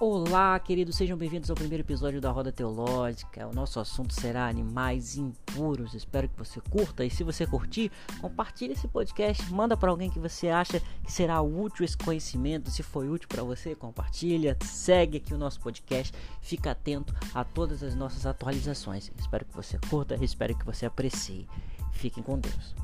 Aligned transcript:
Olá, 0.00 0.58
queridos, 0.58 0.96
sejam 0.96 1.16
bem-vindos 1.16 1.48
ao 1.48 1.54
primeiro 1.54 1.84
episódio 1.84 2.20
da 2.20 2.28
Roda 2.28 2.50
Teológica. 2.50 3.46
O 3.46 3.54
nosso 3.54 3.78
assunto 3.78 4.12
será 4.12 4.48
animais 4.48 5.16
impuros. 5.16 5.94
Espero 5.94 6.28
que 6.28 6.36
você 6.36 6.60
curta 6.60 7.04
e 7.04 7.10
se 7.10 7.22
você 7.22 7.46
curtir, 7.46 7.92
compartilhe 8.20 8.72
esse 8.72 8.88
podcast, 8.88 9.52
manda 9.52 9.76
para 9.76 9.90
alguém 9.90 10.10
que 10.10 10.18
você 10.18 10.48
acha 10.48 10.80
que 10.80 11.12
será 11.12 11.40
útil 11.40 11.84
esse 11.84 11.96
conhecimento. 11.96 12.72
Se 12.72 12.82
foi 12.82 13.08
útil 13.08 13.28
para 13.28 13.44
você, 13.44 13.76
compartilha, 13.76 14.58
segue 14.64 15.18
aqui 15.18 15.32
o 15.32 15.38
nosso 15.38 15.60
podcast, 15.60 16.12
fica 16.40 16.72
atento 16.72 17.14
a 17.32 17.44
todas 17.44 17.80
as 17.84 17.94
nossas 17.94 18.26
atualizações. 18.26 19.12
Espero 19.16 19.44
que 19.44 19.54
você 19.54 19.78
curta, 19.88 20.16
espero 20.20 20.58
que 20.58 20.66
você 20.66 20.84
aprecie. 20.84 21.46
Fiquem 21.92 22.20
com 22.20 22.36
Deus. 22.36 22.74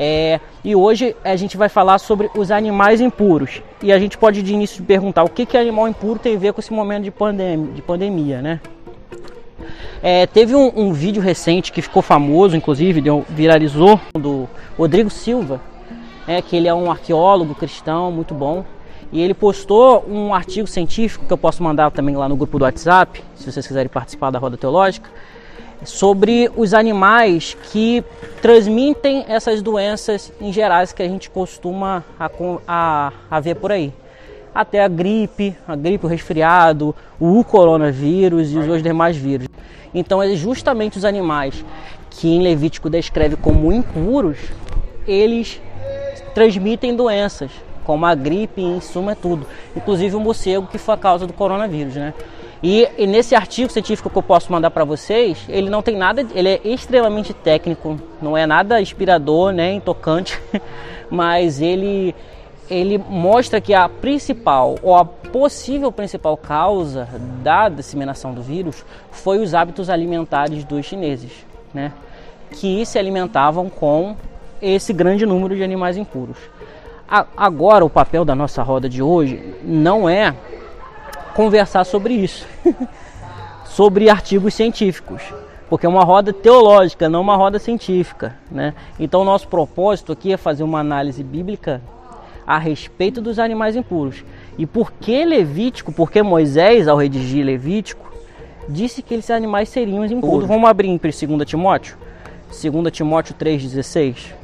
É, 0.00 0.38
e 0.64 0.76
hoje 0.76 1.16
a 1.24 1.34
gente 1.34 1.56
vai 1.56 1.68
falar 1.68 1.98
sobre 1.98 2.30
os 2.36 2.52
animais 2.52 3.00
impuros. 3.00 3.60
E 3.82 3.92
a 3.92 3.98
gente 3.98 4.16
pode 4.16 4.44
de 4.44 4.54
início 4.54 4.84
perguntar 4.84 5.24
o 5.24 5.28
que, 5.28 5.44
que 5.44 5.58
animal 5.58 5.88
impuro 5.88 6.20
tem 6.20 6.36
a 6.36 6.38
ver 6.38 6.52
com 6.52 6.60
esse 6.60 6.72
momento 6.72 7.02
de, 7.02 7.10
pandem 7.10 7.72
de 7.72 7.82
pandemia, 7.82 8.40
né? 8.40 8.60
É, 10.00 10.24
teve 10.28 10.54
um, 10.54 10.70
um, 10.76 10.92
vídeo 10.92 11.20
recente 11.20 11.72
que 11.72 11.82
ficou 11.82 12.00
famoso, 12.00 12.56
inclusive, 12.56 13.00
deu, 13.00 13.26
viralizou, 13.28 14.00
do 14.14 14.48
Rodrigo 14.78 15.10
Silva, 15.10 15.60
é, 16.28 16.40
que 16.40 16.54
ele 16.54 16.68
é 16.68 16.74
um 16.74 16.88
arqueólogo 16.88 17.52
cristão 17.56 18.12
muito 18.12 18.32
bom. 18.32 18.64
E 19.10 19.20
ele 19.20 19.34
postou 19.34 20.04
um 20.08 20.32
artigo 20.32 20.68
científico 20.68 21.26
que 21.26 21.32
eu 21.32 21.38
posso 21.38 21.60
mandar 21.60 21.90
também 21.90 22.14
lá 22.14 22.28
no 22.28 22.36
grupo 22.36 22.56
do 22.56 22.64
WhatsApp, 22.64 23.24
se 23.34 23.50
vocês 23.50 23.66
quiserem 23.66 23.88
participar 23.88 24.30
da 24.30 24.38
roda 24.38 24.56
teológica 24.56 25.10
sobre 25.84 26.50
os 26.56 26.74
animais 26.74 27.56
que 27.70 28.04
transmitem 28.42 29.24
essas 29.28 29.62
doenças 29.62 30.32
em 30.40 30.52
gerais 30.52 30.92
que 30.92 31.02
a 31.02 31.08
gente 31.08 31.30
costuma 31.30 32.04
a, 32.18 32.30
a, 32.66 33.12
a 33.30 33.40
ver 33.40 33.56
por 33.56 33.72
aí. 33.72 33.92
Até 34.54 34.82
a 34.82 34.88
gripe, 34.88 35.56
a 35.66 35.76
gripe, 35.76 36.06
o 36.06 36.08
resfriado, 36.08 36.94
o 37.20 37.44
coronavírus 37.44 38.52
e 38.52 38.58
os 38.58 38.82
demais 38.82 39.16
vírus. 39.16 39.48
Então, 39.94 40.22
é 40.22 40.34
justamente 40.34 40.98
os 40.98 41.04
animais 41.04 41.64
que 42.10 42.28
em 42.28 42.42
Levítico 42.42 42.90
descreve 42.90 43.36
como 43.36 43.72
impuros, 43.72 44.38
eles 45.06 45.60
transmitem 46.34 46.94
doenças, 46.94 47.50
como 47.84 48.04
a 48.04 48.14
gripe, 48.14 48.60
em 48.60 48.80
suma 48.80 49.12
é 49.12 49.14
tudo. 49.14 49.46
Inclusive 49.76 50.16
o 50.16 50.20
morcego 50.20 50.66
que 50.66 50.78
foi 50.78 50.94
a 50.94 50.98
causa 50.98 51.26
do 51.26 51.32
coronavírus, 51.32 51.94
né? 51.94 52.12
E, 52.62 52.88
e, 52.98 53.06
nesse 53.06 53.34
artigo 53.34 53.70
científico 53.70 54.10
que 54.10 54.18
eu 54.18 54.22
posso 54.22 54.50
mandar 54.50 54.70
para 54.70 54.84
vocês, 54.84 55.38
ele 55.48 55.70
não 55.70 55.80
tem 55.80 55.96
nada, 55.96 56.26
ele 56.34 56.48
é 56.48 56.60
extremamente 56.64 57.32
técnico, 57.32 57.98
não 58.20 58.36
é 58.36 58.46
nada 58.46 58.80
inspirador, 58.80 59.52
nem 59.52 59.80
tocante, 59.80 60.40
mas 61.10 61.60
ele 61.60 62.14
ele 62.70 62.98
mostra 62.98 63.62
que 63.62 63.72
a 63.72 63.88
principal 63.88 64.76
ou 64.82 64.94
a 64.94 65.02
possível 65.02 65.90
principal 65.90 66.36
causa 66.36 67.08
da 67.42 67.68
disseminação 67.68 68.34
do 68.34 68.42
vírus 68.42 68.84
foi 69.10 69.38
os 69.38 69.54
hábitos 69.54 69.88
alimentares 69.88 70.64
dos 70.64 70.84
chineses, 70.84 71.32
né? 71.72 71.92
Que 72.50 72.84
se 72.84 72.98
alimentavam 72.98 73.70
com 73.70 74.14
esse 74.60 74.92
grande 74.92 75.24
número 75.24 75.56
de 75.56 75.62
animais 75.62 75.96
impuros. 75.96 76.36
agora 77.08 77.84
o 77.84 77.90
papel 77.90 78.22
da 78.22 78.34
nossa 78.34 78.62
roda 78.62 78.86
de 78.86 79.02
hoje 79.02 79.54
não 79.64 80.08
é 80.08 80.34
conversar 81.38 81.84
sobre 81.84 82.14
isso, 82.14 82.44
sobre 83.64 84.10
artigos 84.10 84.54
científicos, 84.54 85.22
porque 85.70 85.86
é 85.86 85.88
uma 85.88 86.02
roda 86.02 86.32
teológica, 86.32 87.08
não 87.08 87.20
uma 87.20 87.36
roda 87.36 87.60
científica, 87.60 88.34
né? 88.50 88.74
Então 88.98 89.22
nosso 89.24 89.46
propósito 89.46 90.10
aqui 90.10 90.32
é 90.32 90.36
fazer 90.36 90.64
uma 90.64 90.80
análise 90.80 91.22
bíblica 91.22 91.80
a 92.44 92.58
respeito 92.58 93.20
dos 93.20 93.38
animais 93.38 93.76
impuros. 93.76 94.24
E 94.58 94.66
por 94.66 94.90
que 94.90 95.24
Levítico, 95.24 95.92
porque 95.92 96.24
Moisés 96.24 96.88
ao 96.88 96.96
redigir 96.96 97.46
Levítico 97.46 98.12
disse 98.68 99.00
que 99.00 99.14
esses 99.14 99.30
animais 99.30 99.68
seriam 99.68 100.04
impuros. 100.04 100.48
Vamos 100.48 100.68
abrir 100.68 100.88
em 100.88 100.96
2 100.98 101.46
Timóteo, 101.46 101.96
2 102.48 102.90
Timóteo 102.90 103.36
3:16. 103.38 104.34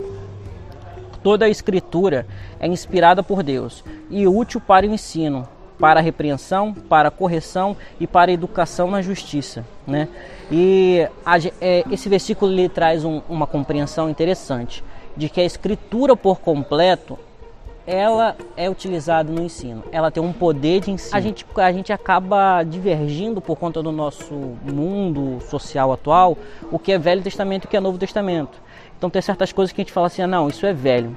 Toda 1.24 1.46
a 1.46 1.48
escritura 1.48 2.24
é 2.60 2.68
inspirada 2.68 3.20
por 3.20 3.42
Deus 3.42 3.82
e 4.08 4.28
útil 4.28 4.60
para 4.60 4.86
o 4.86 4.90
ensino, 4.90 5.48
para 5.84 6.00
repreensão, 6.00 6.72
para 6.72 7.10
correção 7.10 7.76
e 8.00 8.06
para 8.06 8.32
educação 8.32 8.90
na 8.90 9.02
justiça. 9.02 9.66
Né? 9.86 10.08
E 10.50 11.06
a, 11.26 11.36
é, 11.60 11.84
esse 11.90 12.08
versículo 12.08 12.50
lhe 12.50 12.70
traz 12.70 13.04
um, 13.04 13.20
uma 13.28 13.46
compreensão 13.46 14.08
interessante 14.08 14.82
de 15.14 15.28
que 15.28 15.42
a 15.42 15.44
escritura 15.44 16.16
por 16.16 16.40
completo 16.40 17.18
ela 17.86 18.34
é 18.56 18.70
utilizada 18.70 19.30
no 19.30 19.42
ensino. 19.42 19.84
Ela 19.92 20.10
tem 20.10 20.22
um 20.22 20.32
poder 20.32 20.80
de 20.80 20.90
ensino. 20.90 21.14
A 21.14 21.20
gente, 21.20 21.44
a 21.54 21.70
gente 21.70 21.92
acaba 21.92 22.62
divergindo 22.62 23.42
por 23.42 23.58
conta 23.58 23.82
do 23.82 23.92
nosso 23.92 24.32
mundo 24.64 25.38
social 25.50 25.92
atual, 25.92 26.38
o 26.72 26.78
que 26.78 26.92
é 26.92 26.98
Velho 26.98 27.20
Testamento 27.20 27.64
e 27.64 27.66
o 27.66 27.68
que 27.68 27.76
é 27.76 27.80
Novo 27.80 27.98
Testamento. 27.98 28.58
Então 28.96 29.10
tem 29.10 29.20
certas 29.20 29.52
coisas 29.52 29.70
que 29.70 29.82
a 29.82 29.84
gente 29.84 29.92
fala 29.92 30.06
assim, 30.06 30.22
ah, 30.22 30.26
não, 30.26 30.48
isso 30.48 30.64
é 30.64 30.72
velho. 30.72 31.14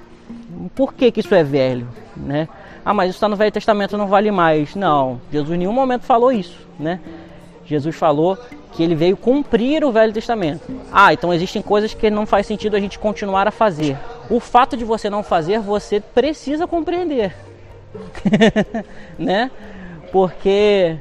Por 0.76 0.94
que, 0.94 1.10
que 1.10 1.22
isso 1.22 1.34
é 1.34 1.42
velho? 1.42 1.88
Né? 2.18 2.50
Ah, 2.88 2.94
mas 2.94 3.10
isso 3.10 3.18
está 3.18 3.28
no 3.28 3.36
Velho 3.36 3.52
Testamento, 3.52 3.98
não 3.98 4.08
vale 4.08 4.32
mais. 4.32 4.74
Não, 4.74 5.20
Jesus 5.30 5.54
em 5.54 5.58
nenhum 5.58 5.74
momento 5.74 6.04
falou 6.04 6.32
isso, 6.32 6.66
né? 6.80 7.02
Jesus 7.66 7.94
falou 7.94 8.38
que 8.72 8.82
ele 8.82 8.96
veio 8.96 9.18
cumprir 9.18 9.84
o 9.84 9.92
Velho 9.92 10.14
Testamento. 10.14 10.62
Ah, 10.90 11.12
então 11.12 11.34
existem 11.34 11.62
coisas 11.62 11.94
que 11.94 12.10
não 12.10 12.26
faz 12.26 12.48
sentido 12.48 12.78
a 12.78 12.80
gente 12.80 12.98
continuar 12.98 13.46
a 13.46 13.52
fazer. 13.52 13.98
O 14.30 14.40
fato 14.40 14.78
de 14.78 14.86
você 14.86 15.10
não 15.10 15.22
fazer, 15.22 15.60
você 15.60 16.00
precisa 16.00 16.66
compreender, 16.66 17.36
né? 19.20 19.52
Porque 20.10 20.96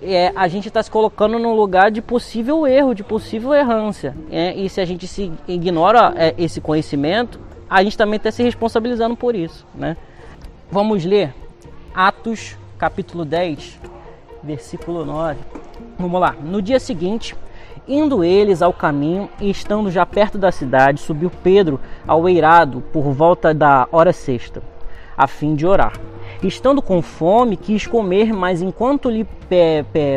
é, 0.00 0.30
a 0.36 0.46
gente 0.46 0.68
está 0.68 0.80
se 0.80 0.92
colocando 0.92 1.40
num 1.40 1.56
lugar 1.56 1.90
de 1.90 2.00
possível 2.00 2.68
erro, 2.68 2.94
de 2.94 3.02
possível 3.02 3.52
errância. 3.52 4.14
É, 4.30 4.54
e 4.54 4.68
se 4.68 4.80
a 4.80 4.84
gente 4.84 5.08
se 5.08 5.32
ignora 5.48 6.14
é, 6.14 6.36
esse 6.38 6.60
conhecimento, 6.60 7.40
a 7.68 7.82
gente 7.82 7.98
também 7.98 8.16
está 8.16 8.30
se 8.30 8.44
responsabilizando 8.44 9.16
por 9.16 9.34
isso, 9.34 9.66
né? 9.74 9.96
Vamos 10.72 11.04
ler 11.04 11.34
Atos 11.92 12.56
capítulo 12.78 13.24
10, 13.24 13.80
versículo 14.40 15.04
9. 15.04 15.40
Vamos 15.98 16.20
lá. 16.20 16.36
No 16.40 16.62
dia 16.62 16.78
seguinte, 16.78 17.34
indo 17.88 18.22
eles 18.22 18.62
ao 18.62 18.72
caminho 18.72 19.28
e 19.40 19.50
estando 19.50 19.90
já 19.90 20.06
perto 20.06 20.38
da 20.38 20.52
cidade, 20.52 21.00
subiu 21.00 21.28
Pedro 21.42 21.80
ao 22.06 22.28
eirado 22.28 22.82
por 22.92 23.02
volta 23.12 23.52
da 23.52 23.88
hora 23.90 24.12
sexta, 24.12 24.62
a 25.16 25.26
fim 25.26 25.56
de 25.56 25.66
orar. 25.66 25.92
Estando 26.40 26.80
com 26.80 27.02
fome, 27.02 27.56
quis 27.56 27.84
comer, 27.88 28.32
mas 28.32 28.62
enquanto 28.62 29.10
lhe 29.10 29.26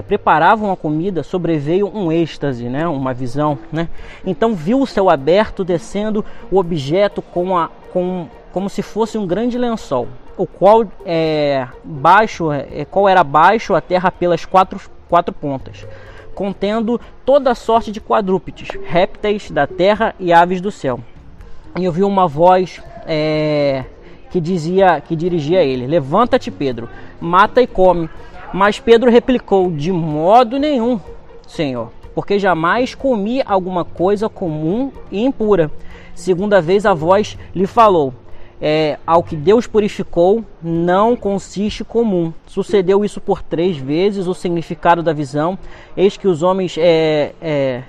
preparavam 0.08 0.72
a 0.72 0.78
comida, 0.78 1.24
sobreveio 1.24 1.88
um 1.91 2.12
êxtase, 2.12 2.70
né? 2.70 2.88
uma 2.88 3.12
visão. 3.12 3.58
Né? 3.72 3.90
Então 4.24 4.53
viu 4.53 4.81
o 4.81 4.85
céu 4.85 5.09
aberto, 5.09 5.66
descendo 5.66 6.24
o 6.52 6.59
objeto 6.59 7.24
com 7.24 7.58
a, 7.58 7.72
com, 7.91 8.28
como 8.52 8.70
se 8.70 8.84
fosse 8.84 9.18
um 9.18 9.25
grande 9.25 9.58
lençol 9.58 10.08
o 10.38 10.46
qual 10.46 10.86
é 11.06 11.68
baixo, 11.84 12.52
é, 12.52 12.86
qual 12.86 13.08
era 13.08 13.24
baixo 13.24 13.76
a 13.76 13.82
terra 13.82 14.12
pelas 14.12 14.46
quatro, 14.46 14.80
quatro 15.08 15.34
pontas, 15.34 15.86
contendo 16.34 17.00
toda 17.26 17.56
sorte 17.56 17.92
de 17.92 18.02
quadrúpedes, 18.02 18.70
répteis 18.86 19.52
da 19.52 19.68
terra 19.68 20.16
e 20.20 20.34
aves 20.34 20.60
do 20.60 20.72
céu. 20.72 21.00
E 21.78 21.88
ouvi 21.88 22.04
uma 22.04 22.28
voz 22.28 22.82
é, 23.08 23.86
que 24.30 24.40
dizia, 24.40 25.02
que 25.02 25.16
dirigia 25.16 25.60
a 25.60 25.64
ele: 25.64 25.88
Levanta-te, 25.88 26.52
Pedro, 26.52 26.90
mata 27.20 27.62
e 27.62 27.68
come. 27.68 28.10
Mas 28.54 28.80
Pedro 28.80 29.10
replicou: 29.10 29.72
De 29.72 29.91
modo 29.91 30.58
nenhum, 30.58 31.00
Senhor, 31.47 31.91
porque 32.14 32.38
jamais 32.38 32.94
comi 32.94 33.41
alguma 33.46 33.84
coisa 33.84 34.29
comum 34.29 34.91
e 35.12 35.24
impura. 35.24 35.72
Segunda 36.16 36.62
vez 36.62 36.86
a 36.86 36.94
voz 36.94 37.38
lhe 37.56 37.66
falou: 37.66 38.14
é, 38.66 38.98
ao 39.06 39.22
que 39.22 39.36
Deus 39.36 39.68
purificou 39.68 40.42
não 40.62 41.18
consiste 41.18 41.84
comum. 41.84 42.34
Sucedeu 42.48 43.04
isso 43.04 43.20
por 43.20 43.44
três 43.44 43.76
vezes, 43.76 44.26
o 44.26 44.34
significado 44.34 45.04
da 45.04 45.12
visão. 45.12 45.60
Eis 45.98 46.16
que 46.16 46.30
os 46.30 46.42
homens. 46.42 46.78
É, 46.80 47.34
é, 47.42 47.84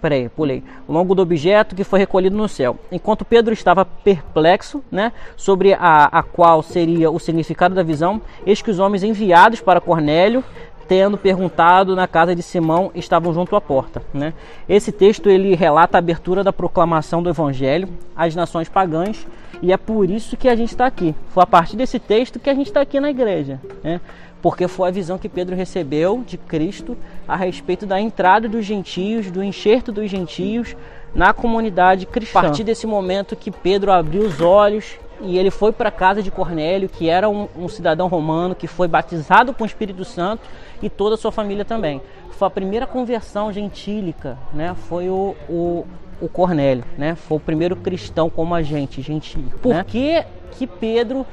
peraí, 0.00 0.28
pulei. 0.28 0.62
O 0.86 0.92
longo 0.92 1.16
do 1.16 1.22
objeto 1.22 1.74
que 1.74 1.82
foi 1.82 1.98
recolhido 1.98 2.36
no 2.36 2.48
céu. 2.48 2.78
Enquanto 2.92 3.24
Pedro 3.24 3.52
estava 3.52 3.84
perplexo 3.84 4.84
né, 4.88 5.12
sobre 5.36 5.74
a, 5.74 6.04
a 6.04 6.22
qual 6.22 6.62
seria 6.62 7.10
o 7.10 7.18
significado 7.18 7.74
da 7.74 7.82
visão, 7.82 8.22
eis 8.46 8.62
que 8.62 8.70
os 8.70 8.78
homens 8.78 9.02
enviados 9.02 9.60
para 9.60 9.80
Cornélio 9.80 10.44
tendo 10.90 11.16
perguntado 11.16 11.94
na 11.94 12.08
casa 12.08 12.34
de 12.34 12.42
Simão, 12.42 12.90
estavam 12.96 13.32
junto 13.32 13.54
à 13.54 13.60
porta. 13.60 14.02
Né? 14.12 14.34
Esse 14.68 14.90
texto 14.90 15.30
ele 15.30 15.54
relata 15.54 15.96
a 15.96 16.00
abertura 16.00 16.42
da 16.42 16.52
proclamação 16.52 17.22
do 17.22 17.30
Evangelho 17.30 17.88
às 18.16 18.34
nações 18.34 18.68
pagãs 18.68 19.24
e 19.62 19.72
é 19.72 19.76
por 19.76 20.10
isso 20.10 20.36
que 20.36 20.48
a 20.48 20.56
gente 20.56 20.70
está 20.70 20.86
aqui. 20.86 21.14
Foi 21.28 21.44
a 21.44 21.46
partir 21.46 21.76
desse 21.76 22.00
texto 22.00 22.40
que 22.40 22.50
a 22.50 22.54
gente 22.54 22.66
está 22.66 22.80
aqui 22.80 22.98
na 22.98 23.08
igreja, 23.08 23.60
né? 23.84 24.00
porque 24.42 24.66
foi 24.66 24.88
a 24.88 24.90
visão 24.90 25.16
que 25.16 25.28
Pedro 25.28 25.54
recebeu 25.54 26.24
de 26.26 26.36
Cristo 26.36 26.96
a 27.28 27.36
respeito 27.36 27.86
da 27.86 28.00
entrada 28.00 28.48
dos 28.48 28.66
gentios, 28.66 29.30
do 29.30 29.44
enxerto 29.44 29.92
dos 29.92 30.10
gentios 30.10 30.74
na 31.14 31.32
comunidade 31.32 32.04
cristã. 32.04 32.40
A 32.40 32.42
partir 32.42 32.64
desse 32.64 32.84
momento 32.84 33.36
que 33.36 33.52
Pedro 33.52 33.92
abriu 33.92 34.22
os 34.22 34.40
olhos 34.40 34.98
e 35.22 35.38
ele 35.38 35.50
foi 35.50 35.72
para 35.72 35.88
a 35.88 35.92
casa 35.92 36.22
de 36.22 36.30
Cornélio, 36.30 36.88
que 36.88 37.08
era 37.08 37.28
um, 37.28 37.48
um, 37.56 37.68
cidadão 37.68 38.08
romano, 38.08 38.54
que 38.54 38.66
foi 38.66 38.88
batizado 38.88 39.52
com 39.52 39.64
o 39.64 39.66
Espírito 39.66 40.04
Santo 40.04 40.42
e 40.82 40.88
toda 40.88 41.14
a 41.14 41.18
sua 41.18 41.30
família 41.30 41.64
também. 41.64 42.00
Foi 42.30 42.48
a 42.48 42.50
primeira 42.50 42.86
conversão 42.86 43.52
gentílica, 43.52 44.38
né? 44.52 44.74
Foi 44.88 45.10
o, 45.10 45.36
o, 45.48 45.86
o 46.20 46.28
Cornélio, 46.28 46.84
né? 46.96 47.14
Foi 47.14 47.36
o 47.36 47.40
primeiro 47.40 47.76
cristão 47.76 48.30
como 48.30 48.54
a 48.54 48.62
gente, 48.62 49.02
gentílico. 49.02 49.58
Por 49.58 49.74
né? 49.74 49.84
que, 49.86 50.24
que 50.52 50.66
Pedro 50.66 51.26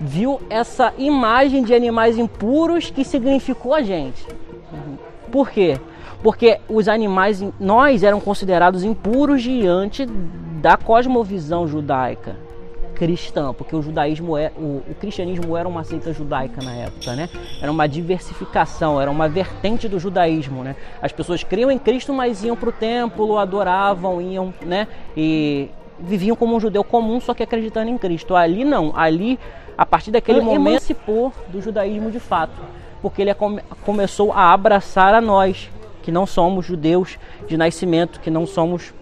viu 0.00 0.40
essa 0.48 0.92
imagem 0.96 1.64
de 1.64 1.74
animais 1.74 2.16
impuros 2.16 2.88
que 2.88 3.04
significou 3.04 3.74
a 3.74 3.82
gente? 3.82 4.24
Por 5.32 5.50
quê? 5.50 5.78
Porque 6.22 6.60
os 6.68 6.88
animais, 6.88 7.44
nós 7.58 8.02
eram 8.02 8.20
considerados 8.20 8.84
impuros 8.84 9.42
diante 9.42 10.06
da 10.06 10.76
cosmovisão 10.76 11.66
judaica 11.66 12.48
cristã, 12.98 13.54
porque 13.54 13.76
o 13.76 13.80
judaísmo 13.80 14.36
é 14.36 14.50
o, 14.56 14.82
o, 14.90 14.94
cristianismo 14.98 15.56
era 15.56 15.68
uma 15.68 15.84
seita 15.84 16.12
judaica 16.12 16.60
na 16.60 16.72
época, 16.74 17.14
né? 17.14 17.28
Era 17.62 17.70
uma 17.70 17.88
diversificação, 17.88 19.00
era 19.00 19.08
uma 19.08 19.28
vertente 19.28 19.88
do 19.88 20.00
judaísmo, 20.00 20.64
né? 20.64 20.74
As 21.00 21.12
pessoas 21.12 21.44
criam 21.44 21.70
em 21.70 21.78
Cristo, 21.78 22.12
mas 22.12 22.42
iam 22.42 22.56
para 22.56 22.68
o 22.68 22.72
templo, 22.72 23.38
adoravam, 23.38 24.20
iam, 24.20 24.52
né? 24.66 24.88
E 25.16 25.70
viviam 26.00 26.34
como 26.34 26.56
um 26.56 26.60
judeu 26.60 26.82
comum, 26.82 27.20
só 27.20 27.34
que 27.34 27.42
acreditando 27.42 27.88
em 27.88 27.96
Cristo. 27.96 28.34
Ali 28.34 28.64
não, 28.64 28.92
ali 28.96 29.38
a 29.76 29.86
partir 29.86 30.10
daquele 30.10 30.40
momento 30.40 30.68
emancipou 30.68 31.32
do 31.48 31.62
judaísmo 31.62 32.10
de 32.10 32.18
fato, 32.18 32.60
porque 33.00 33.22
ele 33.22 33.32
começou 33.84 34.32
a 34.32 34.52
abraçar 34.52 35.14
a 35.14 35.20
nós 35.20 35.70
que 36.02 36.10
não 36.10 36.26
somos 36.26 36.66
judeus 36.66 37.16
de 37.46 37.56
nascimento, 37.56 38.18
que 38.18 38.30
não 38.30 38.44
somos 38.44 38.92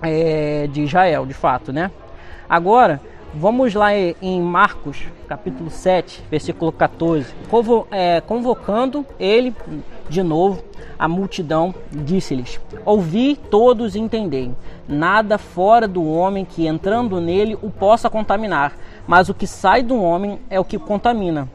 é, 0.00 0.66
de 0.68 0.82
Israel, 0.82 1.26
de 1.26 1.34
fato, 1.34 1.74
né? 1.74 1.90
Agora, 2.48 3.00
Vamos 3.34 3.74
lá 3.74 3.90
em 3.94 4.40
Marcos, 4.40 5.04
capítulo 5.28 5.70
7, 5.70 6.24
versículo 6.30 6.72
14. 6.72 7.34
É, 7.90 8.22
convocando 8.22 9.04
ele 9.20 9.54
de 10.08 10.22
novo, 10.22 10.64
a 10.98 11.06
multidão 11.06 11.74
disse-lhes: 11.92 12.58
Ouvi 12.86 13.36
todos 13.36 13.94
e. 13.94 14.56
Nada 14.88 15.36
fora 15.36 15.86
do 15.86 16.02
homem 16.10 16.46
que 16.46 16.66
entrando 16.66 17.20
nele 17.20 17.54
o 17.62 17.70
possa 17.70 18.08
contaminar, 18.08 18.72
mas 19.06 19.28
o 19.28 19.34
que 19.34 19.46
sai 19.46 19.82
do 19.82 20.02
homem 20.02 20.40
é 20.48 20.58
o 20.58 20.64
que 20.64 20.78
contamina. 20.78 21.46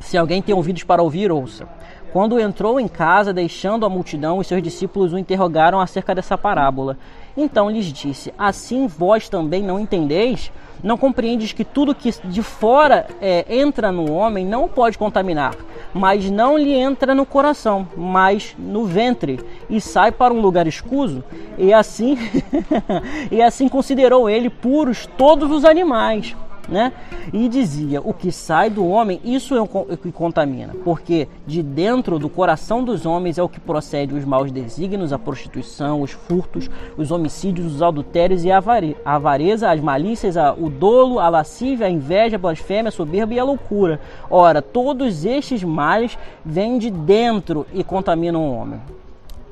Se 0.00 0.18
alguém 0.18 0.42
tem 0.42 0.54
ouvidos 0.54 0.82
para 0.82 1.02
ouvir, 1.02 1.30
ouça. 1.30 1.66
Quando 2.14 2.38
entrou 2.38 2.78
em 2.78 2.86
casa, 2.86 3.32
deixando 3.32 3.84
a 3.84 3.88
multidão, 3.88 4.38
os 4.38 4.46
seus 4.46 4.62
discípulos 4.62 5.12
o 5.12 5.18
interrogaram 5.18 5.80
acerca 5.80 6.14
dessa 6.14 6.38
parábola. 6.38 6.96
Então 7.36 7.68
lhes 7.68 7.86
disse: 7.86 8.32
Assim 8.38 8.86
vós 8.86 9.28
também 9.28 9.64
não 9.64 9.80
entendeis? 9.80 10.52
Não 10.80 10.96
compreendes 10.96 11.52
que 11.52 11.64
tudo 11.64 11.92
que 11.92 12.14
de 12.24 12.40
fora 12.40 13.08
é, 13.20 13.44
entra 13.56 13.90
no 13.90 14.12
homem 14.12 14.46
não 14.46 14.68
pode 14.68 14.96
contaminar, 14.96 15.56
mas 15.92 16.30
não 16.30 16.56
lhe 16.56 16.72
entra 16.72 17.16
no 17.16 17.26
coração, 17.26 17.88
mas 17.96 18.54
no 18.56 18.84
ventre 18.84 19.40
e 19.68 19.80
sai 19.80 20.12
para 20.12 20.32
um 20.32 20.40
lugar 20.40 20.68
escuso. 20.68 21.24
E 21.58 21.72
assim, 21.72 22.16
e 23.28 23.42
assim 23.42 23.68
considerou 23.68 24.30
ele 24.30 24.48
puros 24.48 25.04
todos 25.18 25.50
os 25.50 25.64
animais 25.64 26.36
né? 26.68 26.92
E 27.32 27.48
dizia: 27.48 28.00
o 28.00 28.12
que 28.12 28.30
sai 28.30 28.70
do 28.70 28.86
homem, 28.86 29.20
isso 29.24 29.54
é 29.54 29.60
o 29.60 29.68
que 29.68 30.12
contamina, 30.12 30.74
porque 30.84 31.28
de 31.46 31.62
dentro 31.62 32.18
do 32.18 32.28
coração 32.28 32.84
dos 32.84 33.06
homens 33.06 33.38
é 33.38 33.42
o 33.42 33.48
que 33.48 33.60
procede 33.60 34.14
os 34.14 34.24
maus 34.24 34.50
desígnios, 34.50 35.12
a 35.12 35.18
prostituição, 35.18 36.02
os 36.02 36.12
furtos, 36.12 36.70
os 36.96 37.10
homicídios, 37.10 37.74
os 37.74 37.82
adultérios 37.82 38.44
e 38.44 38.50
a 38.50 38.62
avareza, 39.04 39.70
as 39.70 39.80
malícias, 39.80 40.36
o 40.58 40.68
dolo, 40.68 41.18
a 41.18 41.28
lascívia, 41.28 41.86
a 41.86 41.90
inveja, 41.90 42.36
a 42.36 42.38
blasfêmia, 42.38 42.88
a 42.88 42.92
soberba 42.92 43.34
e 43.34 43.38
a 43.38 43.44
loucura. 43.44 44.00
Ora, 44.30 44.60
todos 44.60 45.24
estes 45.24 45.62
males 45.62 46.18
vêm 46.44 46.78
de 46.78 46.90
dentro 46.90 47.66
e 47.72 47.82
contaminam 47.84 48.42
o 48.42 48.54
homem. 48.54 48.80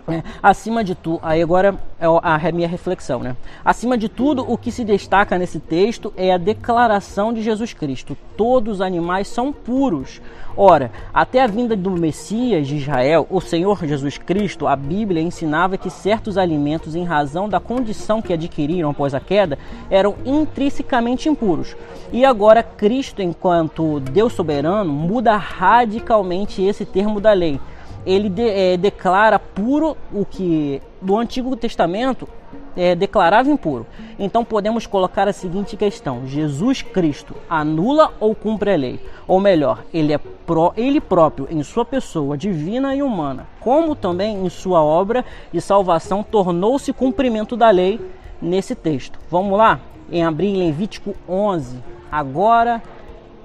É, 0.08 0.20
acima 0.42 0.82
de 0.82 0.96
tudo, 0.96 1.20
aí 1.22 1.40
agora 1.40 1.76
é 2.00 2.06
a 2.06 2.52
minha 2.52 2.66
reflexão, 2.66 3.20
né? 3.20 3.36
Acima 3.64 3.96
de 3.96 4.08
tudo, 4.08 4.44
o 4.50 4.58
que 4.58 4.72
se 4.72 4.84
destaca 4.84 5.38
nesse 5.38 5.60
texto 5.60 6.12
é 6.16 6.32
a 6.32 6.38
declaração 6.38 7.32
de 7.32 7.40
Jesus 7.40 7.72
Cristo: 7.72 8.16
todos 8.36 8.76
os 8.76 8.80
animais 8.80 9.28
são 9.28 9.52
puros. 9.52 10.20
Ora, 10.56 10.90
até 11.14 11.40
a 11.40 11.46
vinda 11.46 11.76
do 11.76 11.90
Messias 11.90 12.66
de 12.66 12.76
Israel, 12.76 13.26
o 13.30 13.40
Senhor 13.40 13.86
Jesus 13.86 14.18
Cristo, 14.18 14.66
a 14.66 14.74
Bíblia 14.74 15.22
ensinava 15.22 15.78
que 15.78 15.88
certos 15.88 16.36
alimentos, 16.36 16.96
em 16.96 17.04
razão 17.04 17.48
da 17.48 17.60
condição 17.60 18.20
que 18.20 18.32
adquiriram 18.32 18.90
após 18.90 19.14
a 19.14 19.20
queda, 19.20 19.56
eram 19.88 20.16
intrinsecamente 20.26 21.28
impuros. 21.28 21.76
E 22.12 22.24
agora, 22.24 22.62
Cristo, 22.62 23.22
enquanto 23.22 24.00
Deus 24.00 24.32
soberano, 24.32 24.92
muda 24.92 25.36
radicalmente 25.36 26.60
esse 26.60 26.84
termo 26.84 27.20
da 27.20 27.32
lei 27.32 27.58
ele 28.04 28.28
de, 28.28 28.48
é, 28.48 28.76
declara 28.76 29.38
puro 29.38 29.96
o 30.12 30.24
que 30.24 30.82
do 31.00 31.16
Antigo 31.16 31.54
Testamento 31.56 32.28
é, 32.76 32.94
declarava 32.94 33.50
impuro. 33.50 33.86
Então 34.18 34.44
podemos 34.44 34.86
colocar 34.86 35.28
a 35.28 35.32
seguinte 35.32 35.76
questão: 35.76 36.26
Jesus 36.26 36.82
Cristo 36.82 37.34
anula 37.48 38.12
ou 38.18 38.34
cumpre 38.34 38.72
a 38.72 38.76
lei? 38.76 39.00
Ou 39.26 39.40
melhor, 39.40 39.84
ele 39.92 40.12
é 40.12 40.18
pró, 40.18 40.72
ele 40.76 41.00
próprio 41.00 41.46
em 41.50 41.62
sua 41.62 41.84
pessoa 41.84 42.36
divina 42.36 42.94
e 42.94 43.02
humana, 43.02 43.46
como 43.60 43.94
também 43.94 44.44
em 44.44 44.48
sua 44.48 44.82
obra 44.82 45.24
de 45.52 45.60
salvação 45.60 46.22
tornou-se 46.22 46.92
cumprimento 46.92 47.56
da 47.56 47.70
lei 47.70 48.00
nesse 48.40 48.74
texto. 48.74 49.18
Vamos 49.30 49.56
lá? 49.56 49.80
Em 50.10 50.24
abrir 50.24 50.56
Levítico 50.56 51.14
11, 51.28 51.78
agora 52.10 52.82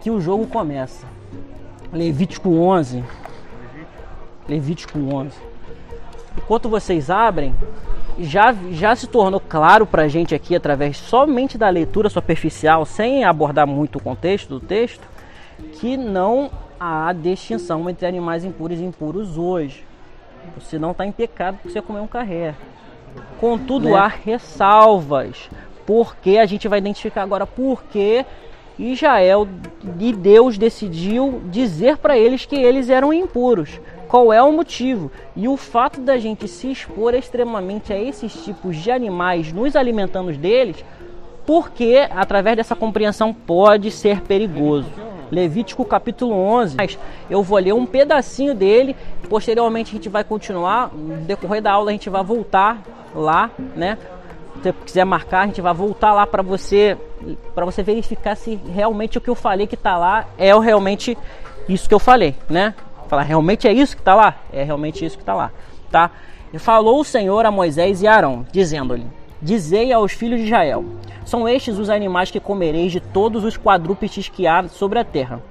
que 0.02 0.10
o 0.10 0.20
jogo 0.20 0.48
começa. 0.48 1.08
Levítico 1.94 2.50
11 2.50 3.04
Levítico 4.48 4.98
11. 4.98 5.32
Enquanto 6.38 6.70
vocês 6.70 7.10
abrem, 7.10 7.54
já, 8.20 8.56
já 8.72 8.96
se 8.96 9.08
tornou 9.08 9.40
claro 9.40 9.86
para 9.86 10.04
a 10.04 10.08
gente 10.08 10.34
aqui, 10.34 10.56
através 10.56 10.98
somente 10.98 11.58
da 11.58 11.70
leitura 11.70 12.10
superficial, 12.10 12.86
sem 12.86 13.24
abordar 13.24 13.68
muito 13.68 13.98
o 13.98 14.02
contexto 14.02 14.50
do 14.50 14.60
texto, 14.60 15.06
que 15.74 15.98
não 15.98 16.50
há 16.80 17.12
distinção 17.14 17.90
entre 17.90 18.06
animais 18.06 18.46
impuros 18.46 18.80
e 18.80 18.84
impuros 18.84 19.38
hoje. 19.38 19.84
Você 20.56 20.80
não 20.80 20.92
está 20.92 21.06
em 21.06 21.12
pecado 21.12 21.56
porque 21.56 21.70
você 21.70 21.82
comer 21.82 22.00
um 22.00 22.08
carré. 22.08 22.56
Contudo, 23.40 23.90
né? 23.90 23.96
há 23.96 24.08
ressalvas, 24.08 25.50
porque 25.86 26.38
a 26.38 26.46
gente 26.46 26.68
vai 26.68 26.80
identificar 26.80 27.24
agora 27.24 27.46
por 27.46 27.84
que 27.84 28.26
Israel 28.78 29.48
e 30.00 30.14
Deus 30.14 30.58
decidiu 30.58 31.42
dizer 31.46 31.98
para 31.98 32.18
eles 32.18 32.46
que 32.46 32.56
eles 32.56 32.90
eram 32.90 33.12
impuros 33.12 33.80
qual 34.08 34.32
é 34.32 34.42
o 34.42 34.52
motivo. 34.52 35.12
E 35.36 35.48
o 35.48 35.58
fato 35.58 36.02
da 36.02 36.18
gente 36.18 36.48
se 36.48 36.72
expor 36.72 37.14
extremamente 37.14 37.92
a 37.94 38.00
esses 38.00 38.34
tipos 38.44 38.78
de 38.78 38.90
animais, 38.90 39.52
nos 39.52 39.76
alimentando 39.76 40.32
deles, 40.34 40.84
porque 41.46 42.08
através 42.10 42.58
dessa 42.58 42.76
compreensão 42.76 43.34
pode 43.34 43.92
ser 43.92 44.22
perigoso. 44.22 44.90
Levítico 45.32 45.84
capítulo 45.86 46.34
11. 46.34 46.76
Mas 46.78 47.00
eu 47.30 47.44
vou 47.44 47.58
ler 47.58 47.74
um 47.74 47.86
pedacinho 47.86 48.54
dele, 48.54 48.96
posteriormente 49.30 49.92
a 49.92 49.96
gente 49.98 50.10
vai 50.10 50.24
continuar, 50.24 50.92
no 50.94 51.18
decorrer 51.18 51.62
da 51.62 51.72
aula 51.72 51.90
a 51.90 51.94
gente 51.94 52.10
vai 52.10 52.24
voltar 52.24 52.82
lá, 53.14 53.52
né? 53.76 53.98
Se 54.62 54.74
quiser 54.74 55.06
marcar, 55.06 55.42
a 55.42 55.46
gente 55.46 55.62
vai 55.62 55.74
voltar 55.74 56.14
lá 56.14 56.26
para 56.26 56.42
você 56.42 56.98
para 57.54 57.66
você 57.66 57.82
verificar 57.82 58.36
se 58.36 58.60
realmente 58.74 59.18
o 59.18 59.22
que 59.22 59.30
eu 59.30 59.36
falei 59.36 59.68
que 59.68 59.76
está 59.76 59.98
lá 59.98 60.28
é 60.38 60.58
realmente 60.58 61.18
isso 61.68 61.88
que 61.88 61.94
eu 61.94 62.00
falei, 62.00 62.36
né? 62.50 62.74
Falar, 63.08 63.24
realmente 63.24 63.68
é 63.68 63.74
isso 63.74 63.96
que 63.96 64.02
está 64.02 64.14
lá? 64.14 64.38
É 64.52 64.64
realmente 64.64 65.06
isso 65.06 65.18
que 65.18 65.24
está 65.24 65.34
lá, 65.34 65.52
tá? 65.90 66.12
E 66.54 66.60
falou 66.60 67.00
o 67.00 67.06
Senhor 67.06 67.46
a 67.46 67.52
Moisés 67.52 68.02
e 68.02 68.08
Arão, 68.08 68.46
dizendo-lhe: 68.52 69.06
Dizei 69.42 69.94
aos 69.94 70.12
filhos 70.12 70.40
de 70.40 70.48
Israel: 70.48 70.84
São 71.26 71.48
estes 71.48 71.78
os 71.78 71.90
animais 71.90 72.32
que 72.32 72.40
comereis 72.40 72.92
de 72.92 73.00
todos 73.00 73.44
os 73.44 73.58
quadrúpedes 73.58 74.30
que 74.30 74.48
há 74.48 74.68
sobre 74.68 75.00
a 75.00 75.04
terra. 75.04 75.42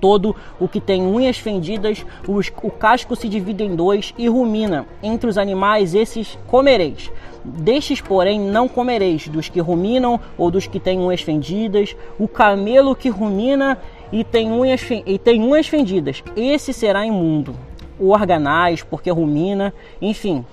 Todo 0.00 0.34
o 0.58 0.66
que 0.66 0.80
tem 0.80 1.02
unhas 1.02 1.38
fendidas, 1.38 2.06
os, 2.26 2.50
o 2.62 2.70
casco 2.70 3.14
se 3.14 3.28
divide 3.28 3.64
em 3.64 3.76
dois 3.76 4.14
e 4.16 4.28
rumina. 4.28 4.86
Entre 5.02 5.28
os 5.28 5.36
animais, 5.36 5.94
esses 5.94 6.38
comereis. 6.46 7.10
Destes, 7.44 8.00
porém, 8.00 8.40
não 8.40 8.66
comereis 8.66 9.28
dos 9.28 9.48
que 9.48 9.60
ruminam 9.60 10.18
ou 10.38 10.50
dos 10.50 10.66
que 10.66 10.80
têm 10.80 10.98
unhas 11.00 11.20
fendidas. 11.20 11.94
O 12.18 12.26
camelo 12.26 12.96
que 12.96 13.10
rumina 13.10 13.76
e 14.12 14.24
tem 14.24 14.50
unhas, 14.50 14.86
e 15.06 15.18
tem 15.18 15.42
unhas 15.42 15.66
fendidas. 15.68 16.22
Esse 16.36 16.72
será 16.72 17.04
imundo. 17.04 17.54
O 17.98 18.10
organais, 18.10 18.82
porque 18.82 19.10
rumina, 19.10 19.74
enfim. 20.00 20.44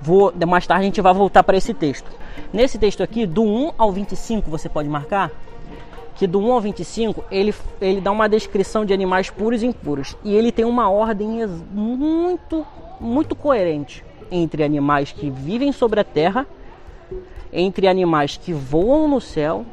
Vou, 0.00 0.32
mais 0.46 0.66
tarde 0.66 0.82
a 0.82 0.86
gente 0.86 1.00
vai 1.00 1.14
voltar 1.14 1.42
para 1.42 1.56
esse 1.56 1.72
texto. 1.72 2.10
Nesse 2.52 2.78
texto 2.78 3.02
aqui, 3.02 3.26
do 3.26 3.42
1 3.42 3.72
ao 3.78 3.90
25, 3.90 4.50
você 4.50 4.68
pode 4.68 4.88
marcar 4.88 5.30
que 6.16 6.26
do 6.26 6.38
1 6.38 6.52
ao 6.52 6.60
25 6.60 7.24
ele, 7.30 7.52
ele 7.80 8.00
dá 8.00 8.12
uma 8.12 8.28
descrição 8.28 8.84
de 8.84 8.92
animais 8.92 9.30
puros 9.30 9.62
e 9.62 9.66
impuros. 9.66 10.16
E 10.22 10.34
ele 10.34 10.52
tem 10.52 10.64
uma 10.64 10.90
ordem 10.90 11.46
muito, 11.72 12.66
muito 13.00 13.34
coerente 13.34 14.04
entre 14.30 14.62
animais 14.62 15.10
que 15.10 15.30
vivem 15.30 15.72
sobre 15.72 16.00
a 16.00 16.04
terra 16.04 16.46
entre 17.54 17.86
animais 17.86 18.36
que 18.36 18.52
voam 18.52 19.06
no 19.06 19.20
céu 19.20 19.64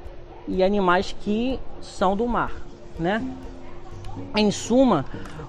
e 0.47 0.63
animais 0.63 1.15
que 1.19 1.59
são 1.81 2.15
do 2.15 2.27
mar, 2.27 2.53
né? 2.99 3.23
Em 4.35 4.51
suma, 4.51 5.05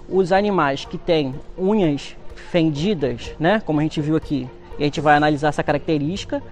os 0.09 0.33
animais 0.33 0.85
que 0.85 0.99
têm 0.99 1.35
unhas 1.59 2.17
fendidas, 2.51 3.35
né, 3.39 3.63
como 3.65 3.81
a 3.81 3.83
gente 3.83 4.01
viu 4.01 4.17
aqui, 4.17 4.49
e 4.79 4.83
a 4.83 4.87
gente 4.87 5.01
vai 5.01 5.17
analisar 5.17 5.49
essa 5.49 5.63
característica, 5.63 6.43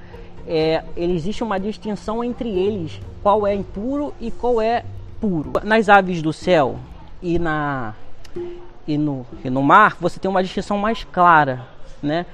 é, 0.47 0.83
existe 0.97 1.45
uma 1.45 1.61
distinção 1.61 2.25
entre 2.25 2.49
eles, 2.49 3.01
qual 3.23 3.47
é 3.47 3.55
impuro 3.55 4.13
e 4.21 4.31
qual 4.31 4.61
é 4.61 4.85
puro. 5.21 5.53
Nas 5.63 5.89
aves 5.89 6.23
do 6.23 6.33
céu 6.33 6.79
e, 7.23 7.39
na, 7.39 7.95
e, 8.87 8.97
no, 8.97 9.27
e 9.45 9.51
no 9.51 9.63
mar, 9.63 9.97
você 10.01 10.19
tem 10.19 10.31
uma 10.31 10.43
distinção 10.43 10.79
mais 10.79 11.05
clara. 11.05 11.67
Né? 12.03 12.25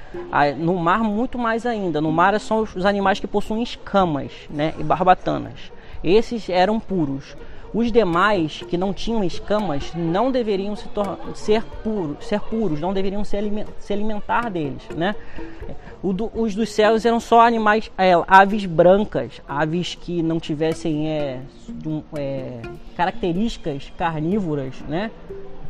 No 0.58 0.76
mar, 0.76 1.00
muito 1.00 1.36
mais 1.36 1.66
ainda. 1.66 2.00
No 2.00 2.12
mar 2.12 2.38
são 2.38 2.60
os 2.60 2.86
animais 2.86 3.18
que 3.18 3.26
possuem 3.26 3.62
escamas 3.64 4.30
né? 4.48 4.72
e 4.78 4.84
barbatanas. 4.84 5.72
Esses 6.04 6.48
eram 6.48 6.78
puros. 6.78 7.36
Os 7.76 7.92
demais 7.92 8.62
que 8.62 8.78
não 8.78 8.90
tinham 8.90 9.22
escamas 9.22 9.92
não 9.94 10.32
deveriam 10.32 10.74
se 10.74 10.88
ser, 11.34 11.62
puros, 11.84 12.26
ser 12.26 12.40
puros, 12.40 12.80
não 12.80 12.94
deveriam 12.94 13.22
se, 13.22 13.36
aliment 13.36 13.66
se 13.78 13.92
alimentar 13.92 14.48
deles. 14.50 14.82
Né? 14.96 15.14
Do, 16.02 16.32
os 16.34 16.54
dos 16.54 16.70
céus 16.70 17.04
eram 17.04 17.20
só 17.20 17.46
animais, 17.46 17.92
é, 17.98 18.12
aves 18.26 18.64
brancas, 18.64 19.42
aves 19.46 19.94
que 19.94 20.22
não 20.22 20.40
tivessem 20.40 21.10
é, 21.10 21.40
é, 22.16 22.62
características 22.96 23.92
carnívoras, 23.98 24.80
né? 24.88 25.10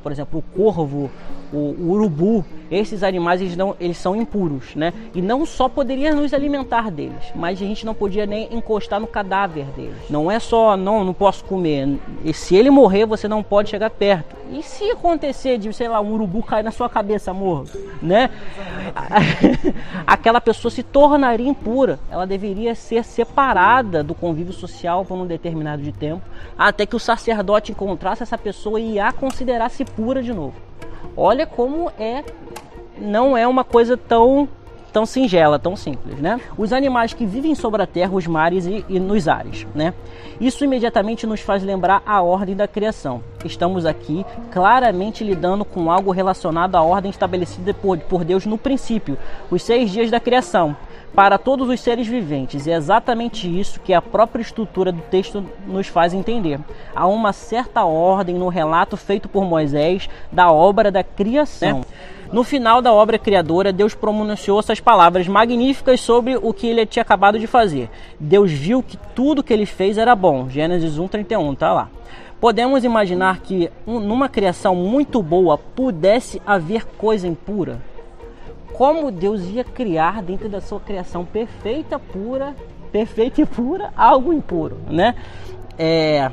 por 0.00 0.12
exemplo, 0.12 0.38
o 0.38 0.56
corvo, 0.56 1.10
o, 1.56 1.75
o, 1.78 1.90
urubu, 1.92 2.44
esses 2.70 3.02
animais 3.02 3.40
eles, 3.40 3.56
não, 3.56 3.75
eles 3.80 3.96
são 3.96 4.14
impuros, 4.14 4.75
né? 4.75 4.92
E 5.14 5.22
não 5.22 5.46
só 5.46 5.68
poderia 5.68 6.14
nos 6.14 6.34
alimentar 6.34 6.90
deles, 6.90 7.32
mas 7.34 7.60
a 7.60 7.64
gente 7.64 7.86
não 7.86 7.94
podia 7.94 8.26
nem 8.26 8.54
encostar 8.54 9.00
no 9.00 9.06
cadáver 9.06 9.64
deles. 9.76 9.96
Não 10.10 10.30
é 10.30 10.38
só, 10.38 10.76
não, 10.76 11.02
não 11.02 11.14
posso 11.14 11.44
comer. 11.44 11.96
E 12.25 12.34
se 12.34 12.54
ele 12.54 12.70
morrer, 12.70 13.06
você 13.06 13.26
não 13.26 13.42
pode 13.42 13.70
chegar 13.70 13.90
perto. 13.90 14.36
E 14.52 14.62
se 14.62 14.90
acontecer 14.90 15.58
de, 15.58 15.72
sei 15.72 15.88
lá, 15.88 16.00
um 16.00 16.12
urubu 16.12 16.42
cair 16.42 16.62
na 16.62 16.70
sua 16.70 16.88
cabeça, 16.88 17.32
morro, 17.32 17.64
né? 18.02 18.30
Aquela 20.06 20.40
pessoa 20.40 20.70
se 20.70 20.82
tornaria 20.82 21.48
impura. 21.48 21.98
Ela 22.10 22.26
deveria 22.26 22.75
ser 22.75 23.04
separada 23.04 24.04
do 24.04 24.14
convívio 24.14 24.52
social 24.52 25.04
por 25.04 25.16
um 25.16 25.26
determinado 25.26 25.82
de 25.82 25.92
tempo, 25.92 26.22
até 26.56 26.86
que 26.86 26.94
o 26.94 27.00
sacerdote 27.00 27.72
encontrasse 27.72 28.22
essa 28.22 28.38
pessoa 28.38 28.78
e 28.78 29.00
a 29.00 29.10
considerasse 29.10 29.84
pura 29.84 30.22
de 30.22 30.32
novo. 30.32 30.66
Olha 31.16 31.46
como 31.46 31.90
é 31.98 32.25
não 32.98 33.36
é 33.36 33.46
uma 33.46 33.64
coisa 33.64 33.96
tão 33.96 34.48
tão 34.96 35.04
singela, 35.04 35.58
tão 35.58 35.76
simples, 35.76 36.18
né? 36.18 36.40
Os 36.56 36.72
animais 36.72 37.12
que 37.12 37.26
vivem 37.26 37.54
sobre 37.54 37.82
a 37.82 37.86
terra, 37.86 38.14
os 38.14 38.26
mares 38.26 38.64
e, 38.64 38.82
e, 38.88 38.98
nos 38.98 39.28
ares, 39.28 39.66
né? 39.75 39.92
Isso 40.40 40.64
imediatamente 40.64 41.26
nos 41.26 41.42
faz 41.42 41.62
lembrar 41.62 42.02
a 42.06 42.22
ordem 42.22 42.56
da 42.56 42.66
criação. 42.66 43.22
Estamos 43.44 43.84
aqui 43.84 44.25
claramente 44.50 45.22
lidando 45.22 45.66
com 45.66 45.90
algo 45.90 46.12
relacionado 46.12 46.76
à 46.76 46.82
ordem 46.82 47.10
estabelecida 47.10 47.75
por, 47.75 47.98
por 47.98 48.25
Deus 48.25 48.46
no 48.46 48.56
princípio, 48.56 49.18
os 49.50 49.62
seis 49.62 49.90
dias 49.90 50.10
da 50.10 50.18
criação 50.18 50.75
para 51.16 51.38
todos 51.38 51.70
os 51.70 51.80
seres 51.80 52.06
viventes. 52.06 52.66
E 52.66 52.70
é 52.70 52.75
exatamente 52.75 53.49
isso 53.49 53.80
que 53.80 53.94
a 53.94 54.02
própria 54.02 54.42
estrutura 54.42 54.92
do 54.92 55.00
texto 55.00 55.42
nos 55.66 55.87
faz 55.87 56.12
entender. 56.12 56.61
Há 56.94 57.06
uma 57.06 57.32
certa 57.32 57.87
ordem 57.87 58.37
no 58.37 58.49
relato 58.49 58.99
feito 58.99 59.26
por 59.26 59.42
Moisés 59.42 60.11
da 60.30 60.52
obra 60.52 60.90
da 60.90 61.02
criação. 61.02 61.80
No 62.30 62.44
final 62.44 62.82
da 62.82 62.92
obra 62.92 63.18
criadora, 63.18 63.73
Deus 63.73 63.94
pronunciou 63.94 64.61
essas 64.61 64.78
palavras 64.78 65.26
magníficas 65.26 66.00
sobre 66.00 66.37
o 66.37 66.52
que 66.52 66.66
ele 66.66 66.85
tinha 66.85 67.02
acabado 67.02 67.38
de 67.38 67.46
fazer. 67.46 67.88
Deus 68.20 68.52
viu 68.52 68.82
que 68.82 68.99
tudo 69.14 69.42
que 69.42 69.54
ele 69.54 69.64
fez 69.64 69.96
era 69.96 70.14
bom. 70.14 70.50
Gênesis 70.50 70.99
1:31, 70.99 71.56
tá 71.56 71.73
lá. 71.73 71.88
Podemos 72.38 72.85
imaginar 72.85 73.40
que 73.40 73.70
numa 73.87 74.28
criação 74.28 74.75
muito 74.75 75.23
boa 75.23 75.56
pudesse 75.56 76.42
haver 76.44 76.85
coisa 76.85 77.26
impura? 77.26 77.80
Como 78.76 79.11
Deus 79.11 79.42
ia 79.47 79.64
criar 79.64 80.23
dentro 80.23 80.50
da 80.50 80.61
sua 80.61 80.78
criação 80.78 81.25
perfeita, 81.25 81.99
pura, 81.99 82.54
perfeita 82.92 83.40
e 83.40 83.47
pura, 83.47 83.90
algo 83.97 84.33
impuro, 84.33 84.78
né? 84.90 85.14
É, 85.78 86.30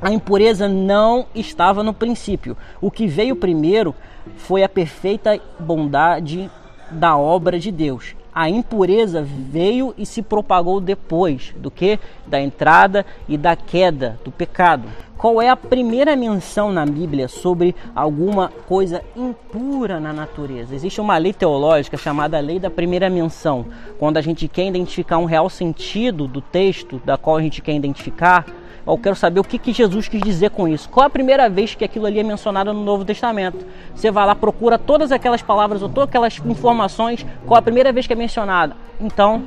a 0.00 0.12
impureza 0.12 0.68
não 0.68 1.26
estava 1.34 1.82
no 1.82 1.92
princípio. 1.92 2.56
O 2.80 2.92
que 2.92 3.08
veio 3.08 3.34
primeiro 3.34 3.92
foi 4.36 4.62
a 4.62 4.68
perfeita 4.68 5.40
bondade 5.58 6.48
da 6.90 7.16
obra 7.16 7.58
de 7.58 7.72
Deus. 7.72 8.14
A 8.34 8.48
impureza 8.48 9.22
veio 9.22 9.94
e 9.96 10.04
se 10.04 10.20
propagou 10.20 10.80
depois 10.80 11.54
do 11.56 11.70
que 11.70 12.00
da 12.26 12.40
entrada 12.40 13.06
e 13.28 13.38
da 13.38 13.54
queda 13.54 14.18
do 14.24 14.32
pecado. 14.32 14.88
Qual 15.16 15.40
é 15.40 15.48
a 15.48 15.56
primeira 15.56 16.16
menção 16.16 16.72
na 16.72 16.84
Bíblia 16.84 17.28
sobre 17.28 17.76
alguma 17.94 18.48
coisa 18.66 19.02
impura 19.16 20.00
na 20.00 20.12
natureza? 20.12 20.74
Existe 20.74 21.00
uma 21.00 21.16
lei 21.16 21.32
teológica 21.32 21.96
chamada 21.96 22.40
lei 22.40 22.58
da 22.58 22.68
primeira 22.68 23.08
menção. 23.08 23.66
Quando 23.98 24.16
a 24.16 24.20
gente 24.20 24.48
quer 24.48 24.66
identificar 24.66 25.18
um 25.18 25.24
real 25.24 25.48
sentido 25.48 26.26
do 26.26 26.40
texto 26.40 27.00
da 27.04 27.16
qual 27.16 27.36
a 27.36 27.40
gente 27.40 27.62
quer 27.62 27.74
identificar, 27.74 28.44
eu 28.86 28.98
quero 28.98 29.16
saber 29.16 29.40
o 29.40 29.44
que, 29.44 29.58
que 29.58 29.72
Jesus 29.72 30.08
quis 30.08 30.20
dizer 30.20 30.50
com 30.50 30.68
isso. 30.68 30.88
Qual 30.88 31.06
a 31.06 31.10
primeira 31.10 31.48
vez 31.48 31.74
que 31.74 31.84
aquilo 31.84 32.06
ali 32.06 32.18
é 32.18 32.22
mencionado 32.22 32.72
no 32.72 32.84
Novo 32.84 33.04
Testamento? 33.04 33.64
Você 33.94 34.10
vai 34.10 34.26
lá, 34.26 34.34
procura 34.34 34.78
todas 34.78 35.10
aquelas 35.10 35.40
palavras 35.40 35.82
ou 35.82 35.88
todas 35.88 36.08
aquelas 36.08 36.38
informações, 36.44 37.24
qual 37.46 37.58
a 37.58 37.62
primeira 37.62 37.92
vez 37.92 38.06
que 38.06 38.12
é 38.12 38.16
mencionada? 38.16 38.76
Então, 39.00 39.44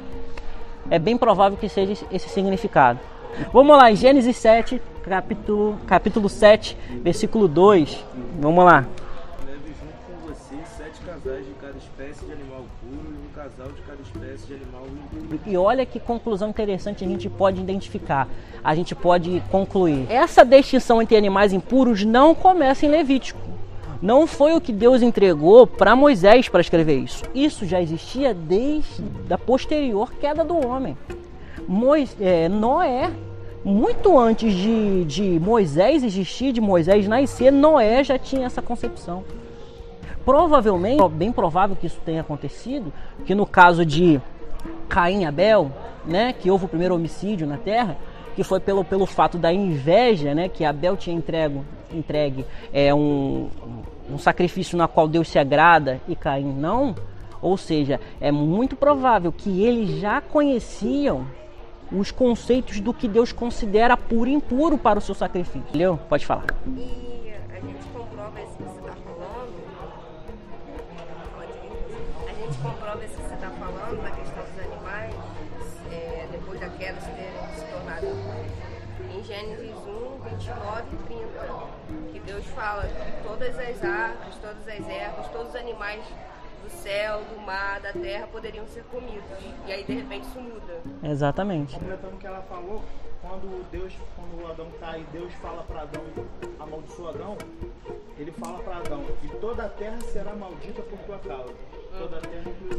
é 0.89 0.98
bem 0.98 1.17
provável 1.17 1.58
que 1.58 1.70
seja 1.70 1.94
esse 2.12 2.29
significado. 2.29 3.00
Vamos 3.53 3.77
lá, 3.77 3.94
Gênesis 3.94 4.36
7, 4.38 4.82
capítulo, 5.03 5.77
capítulo 5.86 6.27
7, 6.27 6.75
versículo 7.03 7.48
2. 7.48 8.03
Vamos 8.39 8.65
lá. 8.65 8.86
Leve 9.46 9.74
junto 9.79 9.94
com 10.08 10.27
você 10.27 10.56
sete 10.77 11.00
casais 11.06 11.46
de 11.46 11.51
cada 11.62 11.77
espécie 11.77 12.25
de 12.25 12.32
animal 12.34 12.65
puro 12.82 13.16
casal 13.38 13.67
de 13.67 13.82
cada 13.84 14.01
espécie 14.01 14.48
de 14.48 14.53
animal. 14.56 14.84
E 15.46 15.56
olha 15.56 15.86
que 15.86 16.00
conclusão 16.00 16.50
interessante 16.50 17.06
a 17.06 17.08
gente 17.08 17.29
pode 17.29 17.62
identificar. 17.62 18.27
A 18.63 18.74
gente 18.74 18.96
pode 18.96 19.44
concluir. 19.51 20.12
Essa 20.12 20.44
distinção 20.44 21.00
entre 21.00 21.15
animais 21.15 21.53
impuros 21.53 22.03
não 22.03 22.34
começa 22.34 22.86
em 22.86 22.89
Levítico. 22.89 23.39
Não 24.01 24.25
foi 24.25 24.56
o 24.56 24.62
que 24.62 24.74
Deus 24.74 25.03
entregou 25.03 25.67
para 25.67 25.96
Moisés 25.96 26.50
para 26.50 26.62
escrever 26.62 26.98
isso. 26.98 27.24
Isso 27.34 27.65
já 27.65 27.79
existia 27.79 28.34
desde 28.34 29.03
a 29.29 29.38
posterior 29.38 30.12
queda 30.13 30.44
do 30.44 30.67
homem. 30.67 30.98
Mois, 31.67 32.15
é, 32.20 32.50
Noé 32.50 33.12
muito 33.63 34.17
antes 34.17 34.53
de, 34.53 35.06
de 35.06 35.39
Moisés 35.39 36.03
existir, 36.03 36.53
de 36.53 36.62
Moisés 36.62 37.08
nascer, 37.08 37.51
Noé 37.51 38.03
já 38.03 38.17
tinha 38.17 38.46
essa 38.46 38.62
concepção. 38.62 39.24
Provavelmente, 40.27 41.01
bem 41.07 41.31
provável 41.31 41.74
que 41.74 41.88
isso 41.88 42.01
tenha 42.03 42.19
acontecido, 42.19 42.91
que 43.25 43.34
no 43.34 43.46
caso 43.46 43.86
de 43.86 44.19
Caim 44.89 45.22
e 45.22 45.25
Abel, 45.25 45.72
né, 46.05 46.34
que 46.34 46.51
houve 46.51 46.65
o 46.65 46.67
primeiro 46.67 46.96
homicídio 46.96 47.48
na 47.48 47.55
terra, 47.55 47.96
que 48.36 48.43
foi 48.43 48.60
pelo, 48.60 48.84
pelo 48.84 49.05
fato 49.05 49.38
da 49.38 49.53
inveja, 49.53 50.36
né, 50.36 50.50
que 50.50 50.65
Abel 50.65 50.98
tinha 50.98 51.15
entrego, 51.15 51.63
entregue 51.93 52.46
é, 52.74 52.93
um, 52.93 53.48
um 54.12 54.17
sacrifício 54.17 54.77
na 54.77 54.86
qual 54.86 55.07
Deus 55.07 55.29
se 55.29 55.39
agrada 55.39 56.01
e 56.10 56.13
Caim 56.13 56.51
não. 56.51 56.93
Ou 57.41 57.55
seja, 57.55 57.98
é 58.19 58.29
muito 58.29 58.75
provável 58.75 59.31
que 59.31 59.63
eles 59.63 59.98
já 60.01 60.19
conheciam 60.19 61.25
os 61.89 62.12
conceitos 62.12 62.81
do 62.81 62.93
que 62.93 63.07
Deus 63.07 63.31
considera 63.31 63.96
puro 63.96 64.29
e 64.29 64.34
impuro 64.34 64.77
para 64.77 65.00
o 65.00 65.01
seu 65.01 65.15
sacrifício. 65.15 65.63
Entendeu? 65.69 65.98
Pode 66.10 66.25
falar. 66.25 66.48
Fala 82.57 82.87
que 82.87 83.23
todas 83.23 83.59
as 83.59 83.83
árvores, 83.83 84.35
todas 84.41 84.67
as 84.67 84.89
ervas, 84.89 85.27
todos 85.27 85.49
os 85.49 85.55
animais 85.55 86.03
do 86.63 86.69
céu, 86.71 87.21
do 87.25 87.39
mar, 87.39 87.79
da 87.79 87.93
terra 87.93 88.25
poderiam 88.27 88.65
ser 88.67 88.83
comidos. 88.85 89.23
E 89.67 89.71
aí 89.71 89.83
de 89.83 89.93
repente 89.93 90.27
isso 90.27 90.41
muda. 90.41 90.81
Exatamente. 91.03 91.75
Completando 91.75 92.15
o 92.15 92.17
que 92.17 92.25
ela 92.25 92.41
falou, 92.41 92.83
quando 93.21 93.69
Deus, 93.69 93.93
quando 94.15 94.43
o 94.43 94.51
Adão 94.51 94.67
cai, 94.79 95.05
Deus 95.11 95.31
fala 95.35 95.61
para 95.63 95.83
Adão, 95.83 96.03
amaldiçoa 96.59 97.11
Adão, 97.11 97.37
ele 98.17 98.31
fala 98.31 98.57
para 98.63 98.77
Adão, 98.77 99.05
e 99.23 99.27
toda 99.37 99.65
a 99.65 99.69
terra 99.69 100.01
será 100.01 100.33
maldita 100.33 100.81
por 100.81 100.97
tua 100.99 101.19
causa. 101.19 101.53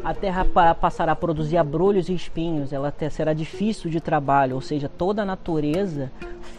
A 0.05 0.15
terra, 0.15 0.47
passará 0.75 1.13
a 1.13 1.17
produzir 1.17 1.57
abrolhos 1.59 2.09
e 2.09 2.15
espinhos, 2.15 2.73
ela 2.73 2.93
será 3.11 3.33
difícil 3.33 3.91
de 3.91 4.01
trabalho, 4.01 4.55
ou 4.55 4.61
seja, 4.61 4.89
toda 4.89 5.23
a 5.23 5.25
natureza, 5.25 6.11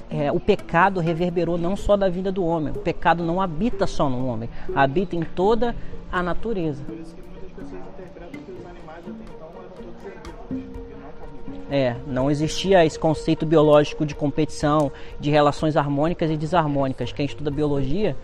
é, 0.10 0.32
o 0.32 0.40
pecado 0.40 1.00
reverberou 1.00 1.58
não 1.58 1.76
só 1.76 1.96
da 1.96 2.10
vida 2.10 2.32
do 2.32 2.44
homem, 2.44 2.74
o 2.74 2.80
pecado 2.80 3.24
não 3.24 3.42
habita 3.42 3.88
só 3.88 4.10
no 4.10 4.28
homem, 4.28 4.50
habita 4.76 5.16
em 5.16 5.24
toda 5.24 5.76
a 6.12 6.22
natureza. 6.22 6.84
Por 6.84 6.96
isso 6.96 7.16
que 7.16 7.22
muitas 7.22 7.52
pessoas 7.52 7.82
interpretam 7.94 8.40
que 8.42 8.52
os 8.52 8.66
animais 8.66 9.00
até 9.00 9.24
então 9.24 9.50
eram 9.58 9.70
todos 9.76 10.06
herbívoros 10.06 10.90
não 11.02 11.12
carnívoros. 11.20 11.72
É, 11.72 11.96
não 12.08 12.32
existia 12.32 12.86
esse 12.86 13.00
conceito 13.00 13.46
biológico 13.46 14.06
de 14.06 14.16
competição, 14.16 14.92
de 15.20 15.30
relações 15.30 15.78
harmônicas 15.78 16.30
e 16.30 16.38
desarmônicas. 16.38 17.12
Quem 17.12 17.26
estuda 17.26 17.50
biologia 17.50 18.16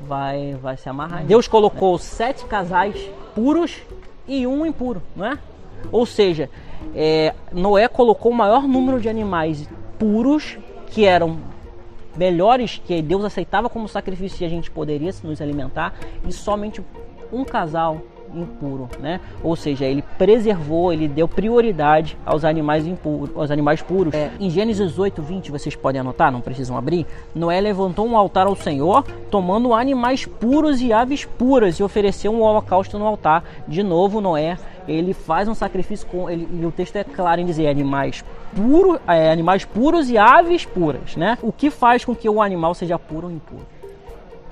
vai, 0.00 0.54
vai 0.54 0.76
se 0.76 0.88
amarrar. 0.88 1.24
Deus 1.24 1.48
colocou 1.48 1.98
sete 1.98 2.44
casais 2.44 2.96
puros 3.34 3.82
e 4.26 4.46
um 4.46 4.64
impuro, 4.66 5.02
não 5.14 5.26
é? 5.26 5.38
Ou 5.92 6.06
seja, 6.06 6.50
é, 6.94 7.34
Noé 7.52 7.88
colocou 7.88 8.32
o 8.32 8.34
maior 8.34 8.66
número 8.66 9.00
de 9.00 9.08
animais 9.08 9.68
puros 9.98 10.58
que 10.88 11.04
eram 11.04 11.38
melhores 12.16 12.80
que 12.84 13.02
Deus 13.02 13.24
aceitava 13.24 13.68
como 13.68 13.88
sacrifício 13.88 14.42
e 14.42 14.46
a 14.46 14.48
gente 14.48 14.70
poderia 14.70 15.12
nos 15.22 15.40
alimentar 15.40 15.94
e 16.26 16.32
somente 16.32 16.82
um 17.32 17.44
casal 17.44 18.00
impuro, 18.34 18.88
né? 19.00 19.20
Ou 19.42 19.56
seja, 19.56 19.84
ele 19.84 20.02
preservou, 20.18 20.92
ele 20.92 21.08
deu 21.08 21.26
prioridade 21.28 22.16
aos 22.24 22.44
animais 22.44 22.86
impuros, 22.86 23.30
aos 23.36 23.50
animais 23.50 23.82
puros. 23.82 24.14
É, 24.14 24.30
em 24.38 24.50
Gênesis 24.50 24.98
8, 24.98 25.22
20, 25.22 25.50
vocês 25.50 25.74
podem 25.74 26.00
anotar, 26.00 26.30
não 26.30 26.40
precisam 26.40 26.76
abrir. 26.76 27.06
Noé 27.34 27.60
levantou 27.60 28.06
um 28.06 28.16
altar 28.16 28.46
ao 28.46 28.56
Senhor, 28.56 29.04
tomando 29.30 29.74
animais 29.74 30.26
puros 30.26 30.80
e 30.80 30.92
aves 30.92 31.24
puras 31.24 31.76
e 31.76 31.82
ofereceu 31.82 32.32
um 32.32 32.42
holocausto 32.42 32.98
no 32.98 33.06
altar. 33.06 33.44
De 33.66 33.82
novo, 33.82 34.20
Noé 34.20 34.56
ele 34.88 35.12
faz 35.12 35.48
um 35.48 35.54
sacrifício 35.54 36.06
com 36.06 36.30
ele, 36.30 36.48
e 36.52 36.64
o 36.64 36.70
texto 36.70 36.96
é 36.96 37.04
claro 37.04 37.40
em 37.40 37.44
dizer 37.44 37.68
animais 37.68 38.24
puros, 38.54 39.00
é, 39.08 39.30
animais 39.30 39.64
puros 39.64 40.08
e 40.08 40.16
aves 40.16 40.64
puras, 40.64 41.16
né? 41.16 41.36
O 41.42 41.52
que 41.52 41.70
faz 41.70 42.04
com 42.04 42.14
que 42.14 42.28
o 42.28 42.40
animal 42.40 42.74
seja 42.74 42.98
puro 42.98 43.26
ou 43.26 43.32
impuro? 43.32 43.66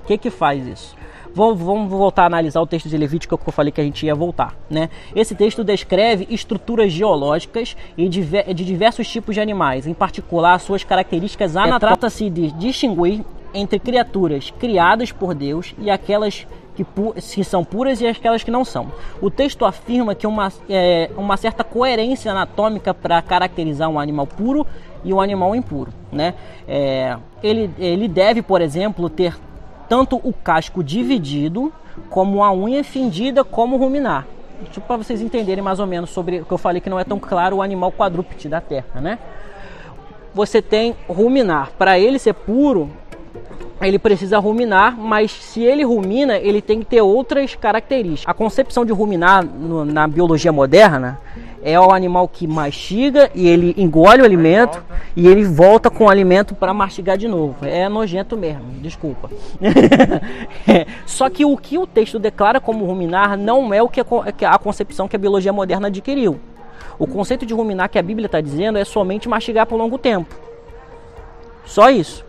O 0.03 0.07
que 0.07 0.17
que 0.17 0.29
faz 0.29 0.67
isso? 0.67 0.95
Vamos, 1.35 1.59
vamos 1.59 1.89
voltar 1.89 2.23
a 2.23 2.25
analisar 2.27 2.61
o 2.61 2.65
texto 2.65 2.87
de 2.87 2.97
Levítico 2.97 3.37
que 3.37 3.49
eu 3.49 3.51
falei 3.51 3.69
que 3.69 3.81
a 3.81 3.83
gente 3.83 4.05
ia 4.05 4.15
voltar. 4.15 4.55
Né? 4.69 4.89
Esse 5.13 5.35
texto 5.35 5.65
descreve 5.65 6.25
estruturas 6.29 6.93
geológicas 6.93 7.75
e 7.97 8.07
de 8.07 8.65
diversos 8.65 9.05
tipos 9.09 9.35
de 9.35 9.41
animais, 9.41 9.85
em 9.85 9.93
particular 9.93 10.57
suas 10.59 10.85
características 10.85 11.57
anatómicas. 11.57 11.89
Trata-se 11.89 12.29
de 12.29 12.51
distinguir 12.53 13.21
entre 13.53 13.79
criaturas 13.79 14.49
criadas 14.57 15.11
por 15.11 15.35
Deus 15.35 15.75
e 15.77 15.91
aquelas 15.91 16.47
que, 16.73 16.85
que, 16.85 17.43
são 17.43 17.65
puras 17.65 17.99
e 17.99 18.07
aquelas 18.07 18.41
que 18.41 18.51
não 18.51 18.63
são. 18.63 18.91
O 19.21 19.29
texto 19.29 19.65
afirma 19.65 20.15
que 20.15 20.25
uma, 20.25 20.51
é, 20.69 21.09
uma 21.17 21.35
certa 21.35 21.65
coerência 21.65 22.31
anatômica 22.31 22.93
para 22.93 23.21
caracterizar 23.21 23.89
um 23.89 23.99
animal 23.99 24.25
puro 24.25 24.65
e 25.03 25.13
um 25.13 25.19
animal 25.19 25.53
impuro. 25.53 25.91
Né? 26.11 26.33
É, 26.67 27.17
ele, 27.43 27.69
ele 27.77 28.07
deve, 28.07 28.41
por 28.41 28.61
exemplo, 28.61 29.09
ter 29.09 29.37
tanto 29.87 30.19
o 30.23 30.33
casco 30.33 30.83
dividido, 30.83 31.71
como 32.09 32.43
a 32.43 32.51
unha 32.51 32.83
fendida, 32.83 33.43
como 33.43 33.77
ruminar. 33.77 34.27
Tipo, 34.71 34.87
para 34.87 34.97
vocês 34.97 35.21
entenderem 35.21 35.63
mais 35.63 35.79
ou 35.79 35.87
menos 35.87 36.09
sobre 36.09 36.41
o 36.41 36.45
que 36.45 36.51
eu 36.51 36.57
falei 36.57 36.81
que 36.81 36.89
não 36.89 36.99
é 36.99 37.03
tão 37.03 37.19
claro 37.19 37.57
o 37.57 37.61
animal 37.61 37.91
quadrúpede 37.91 38.47
da 38.47 38.61
Terra, 38.61 39.01
né? 39.01 39.19
Você 40.33 40.61
tem 40.61 40.95
ruminar. 41.07 41.71
Para 41.77 41.97
ele 41.99 42.19
ser 42.19 42.33
puro, 42.33 42.89
ele 43.81 43.99
precisa 43.99 44.39
ruminar, 44.39 44.97
mas 44.97 45.31
se 45.31 45.61
ele 45.63 45.83
rumina, 45.83 46.37
ele 46.37 46.61
tem 46.61 46.79
que 46.79 46.85
ter 46.85 47.01
outras 47.01 47.55
características. 47.55 48.29
A 48.29 48.33
concepção 48.33 48.85
de 48.85 48.93
ruminar 48.93 49.43
no, 49.43 49.83
na 49.83 50.07
biologia 50.07 50.51
moderna 50.51 51.19
é 51.61 51.79
o 51.79 51.91
animal 51.91 52.27
que 52.27 52.47
mastiga 52.47 53.29
e 53.33 53.47
ele 53.47 53.73
engole 53.77 54.21
o 54.21 54.25
alimento 54.25 54.81
e 55.15 55.27
ele 55.27 55.43
volta 55.43 55.89
com 55.89 56.05
o 56.05 56.09
alimento 56.09 56.55
para 56.55 56.73
mastigar 56.73 57.17
de 57.17 57.27
novo. 57.27 57.65
É 57.65 57.89
nojento 57.89 58.37
mesmo, 58.37 58.65
desculpa. 58.81 59.29
é. 60.67 60.85
Só 61.05 61.29
que 61.29 61.43
o 61.43 61.57
que 61.57 61.77
o 61.77 61.87
texto 61.87 62.19
declara 62.19 62.61
como 62.61 62.85
ruminar 62.85 63.35
não 63.35 63.73
é 63.73 63.81
o 63.81 63.89
que 63.89 63.99
a 63.99 64.57
concepção 64.57 65.07
que 65.07 65.15
a 65.15 65.19
biologia 65.19 65.51
moderna 65.51 65.87
adquiriu. 65.87 66.39
O 66.97 67.07
conceito 67.07 67.45
de 67.45 67.53
ruminar 67.53 67.89
que 67.89 67.99
a 67.99 68.03
Bíblia 68.03 68.27
está 68.27 68.39
dizendo 68.39 68.77
é 68.77 68.85
somente 68.85 69.27
mastigar 69.27 69.65
por 69.65 69.75
longo 69.75 69.97
tempo. 69.97 70.33
Só 71.65 71.89
isso. 71.89 72.23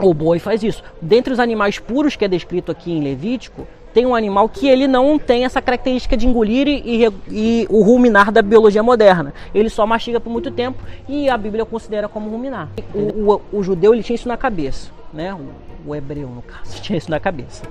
O 0.00 0.14
boi 0.14 0.38
faz 0.38 0.62
isso. 0.62 0.82
Dentre 1.02 1.32
os 1.32 1.40
animais 1.40 1.78
puros 1.78 2.14
que 2.14 2.24
é 2.24 2.28
descrito 2.28 2.70
aqui 2.70 2.92
em 2.92 3.02
Levítico, 3.02 3.66
tem 3.92 4.06
um 4.06 4.14
animal 4.14 4.48
que 4.48 4.68
ele 4.68 4.86
não 4.86 5.18
tem 5.18 5.44
essa 5.44 5.60
característica 5.60 6.16
de 6.16 6.26
engolir 6.26 6.68
e, 6.68 7.04
e, 7.28 7.66
o 7.68 7.82
ruminar 7.82 8.30
da 8.30 8.42
biologia 8.42 8.82
moderna. 8.82 9.32
Ele 9.54 9.68
só 9.68 9.86
mastiga 9.86 10.20
por 10.20 10.30
muito 10.30 10.50
tempo 10.50 10.82
e 11.08 11.28
a 11.28 11.36
Bíblia 11.36 11.64
considera 11.64 12.08
como 12.08 12.30
ruminar. 12.30 12.68
O, 12.94 13.32
o, 13.32 13.42
o 13.52 13.62
judeu 13.62 13.92
ele 13.92 14.02
tinha 14.02 14.14
isso 14.14 14.28
na 14.28 14.36
cabeça, 14.36 14.90
né? 15.12 15.34
O, 15.34 15.90
o, 15.90 15.94
hebreu 15.94 16.28
no 16.28 16.42
caso 16.42 16.78
tinha 16.82 16.96
isso 16.96 17.10
na 17.10 17.18
cabeça. 17.18 17.64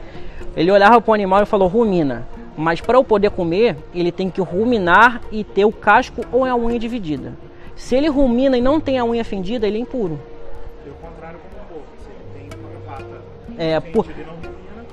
Ele 0.55 0.71
olhava 0.71 0.99
para 0.99 1.11
o 1.11 1.13
animal 1.13 1.43
e 1.43 1.45
falou 1.45 1.67
rumina. 1.67 2.27
Mas 2.57 2.81
para 2.81 2.97
eu 2.97 3.03
poder 3.03 3.29
comer, 3.29 3.77
ele 3.93 4.11
tem 4.11 4.31
que 4.31 4.41
ruminar 4.41 5.21
e 5.31 5.43
ter 5.43 5.63
o 5.63 5.71
casco 5.71 6.25
ou 6.31 6.43
a 6.43 6.55
unha 6.55 6.79
dividida. 6.79 7.33
Se 7.75 7.95
ele 7.95 8.09
rumina 8.09 8.57
e 8.57 8.61
não 8.61 8.79
tem 8.79 8.97
a 8.97 9.05
unha 9.05 9.23
fendida, 9.23 9.67
ele 9.67 9.77
é 9.77 9.81
impuro. 9.81 10.19
É, 13.57 13.79
por... 13.79 14.05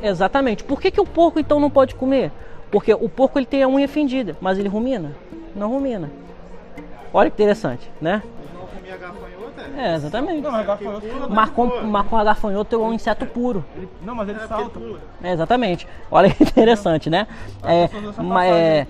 Exatamente. 0.02 0.64
Por 0.64 0.80
que, 0.80 0.90
que 0.90 1.00
o 1.00 1.06
porco 1.06 1.38
então 1.40 1.58
não 1.60 1.70
pode 1.70 1.94
comer? 1.94 2.30
Porque 2.70 2.92
o 2.92 3.08
porco 3.08 3.38
ele 3.38 3.46
tem 3.46 3.62
a 3.62 3.68
unha 3.68 3.88
fendida, 3.88 4.36
mas 4.40 4.58
ele 4.58 4.68
rumina? 4.68 5.12
Não 5.54 5.70
rumina. 5.70 6.10
Olha 7.12 7.30
que 7.30 7.36
interessante, 7.40 7.88
né? 8.00 8.20
Não 8.52 8.66
comia 8.66 8.96
gafanhoto, 8.96 9.78
É, 9.78 9.94
exatamente. 9.94 10.40
Não, 10.42 10.50
mas 10.50 10.66
gafanhoto 10.66 11.06
pula 11.06 11.28
Mas 11.28 11.50
com, 11.50 11.66
mas 11.86 12.06
com 12.08 12.16
a 12.16 12.24
gafanhoto 12.24 12.74
é 12.74 12.78
um 12.78 12.92
inseto 12.92 13.24
puro. 13.26 13.64
Ele- 13.76 13.88
Não, 14.02 14.14
mas 14.16 14.28
ele 14.28 14.38
É, 14.40 14.46
salta. 14.48 14.80
ele. 14.80 14.96
É, 15.22 15.32
exatamente. 15.32 15.86
Olha 16.10 16.28
que 16.28 16.42
interessante, 16.42 17.08
né? 17.08 17.26
É, 17.62 17.88
é, 18.44 18.86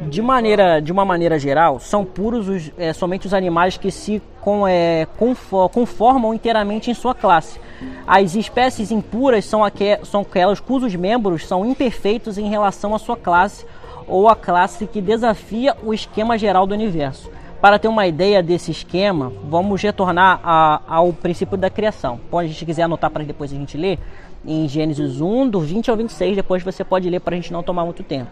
de 0.00 0.20
maneira, 0.20 0.80
de 0.82 0.90
uma 0.92 1.04
maneira 1.04 1.38
geral, 1.38 1.78
são 1.78 2.04
puros 2.04 2.48
os- 2.48 2.72
é, 2.76 2.92
somente 2.92 3.26
os 3.26 3.32
animais 3.34 3.76
que 3.76 3.90
se 3.90 4.20
com, 4.40 4.66
é, 4.66 5.06
confo- 5.16 5.68
conformam 5.68 6.34
inteiramente 6.34 6.90
em 6.90 6.94
sua 6.94 7.14
classe. 7.14 7.60
As 8.06 8.34
espécies 8.34 8.90
impuras 8.90 9.44
são, 9.44 9.64
aque, 9.64 9.98
são 10.04 10.22
aquelas 10.22 10.60
cujos 10.60 10.94
membros 10.94 11.46
são 11.46 11.64
imperfeitos 11.64 12.38
em 12.38 12.48
relação 12.48 12.94
à 12.94 12.98
sua 12.98 13.16
classe 13.16 13.64
ou 14.06 14.28
à 14.28 14.34
classe 14.34 14.86
que 14.86 15.00
desafia 15.00 15.76
o 15.84 15.94
esquema 15.94 16.36
geral 16.36 16.66
do 16.66 16.74
universo. 16.74 17.30
Para 17.60 17.78
ter 17.78 17.86
uma 17.86 18.06
ideia 18.08 18.42
desse 18.42 18.72
esquema, 18.72 19.32
vamos 19.48 19.80
retornar 19.80 20.40
a- 20.42 20.80
ao 20.88 21.12
princípio 21.12 21.56
da 21.56 21.70
criação. 21.70 22.18
Pode, 22.28 22.48
a 22.48 22.52
gente 22.52 22.66
quiser 22.66 22.82
anotar 22.82 23.08
para 23.08 23.22
depois 23.22 23.52
a 23.52 23.54
gente 23.54 23.76
ler, 23.76 24.00
em 24.44 24.66
Gênesis 24.66 25.20
1, 25.20 25.48
do 25.48 25.60
20 25.60 25.88
ao 25.88 25.96
26, 25.96 26.34
depois 26.34 26.64
você 26.64 26.82
pode 26.82 27.08
ler 27.08 27.20
para 27.20 27.34
a 27.34 27.36
gente 27.36 27.52
não 27.52 27.62
tomar 27.62 27.84
muito 27.84 28.02
tempo. 28.02 28.30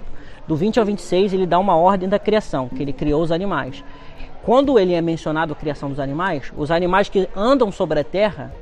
Do 0.49 0.57
20 0.57 0.81
ao 0.81 0.85
26, 0.85 1.33
ele 1.33 1.47
dá 1.47 1.61
uma 1.61 1.77
ordem 1.77 2.09
da 2.09 2.19
criação, 2.19 2.69
que 2.69 2.83
ele 2.83 2.93
criou 2.93 3.23
os 3.23 3.31
animais. 3.31 3.85
Quando 4.43 4.77
ele 4.79 4.95
é 4.95 5.01
mencionado 5.01 5.53
a 5.53 5.57
criação 5.57 5.89
dos 5.89 6.01
animais, 6.01 6.53
os 6.57 6.73
animais 6.73 7.09
que 7.09 7.29
andam 7.37 7.71
sobre 7.71 8.01
a 8.01 8.05
terra, 8.05 8.53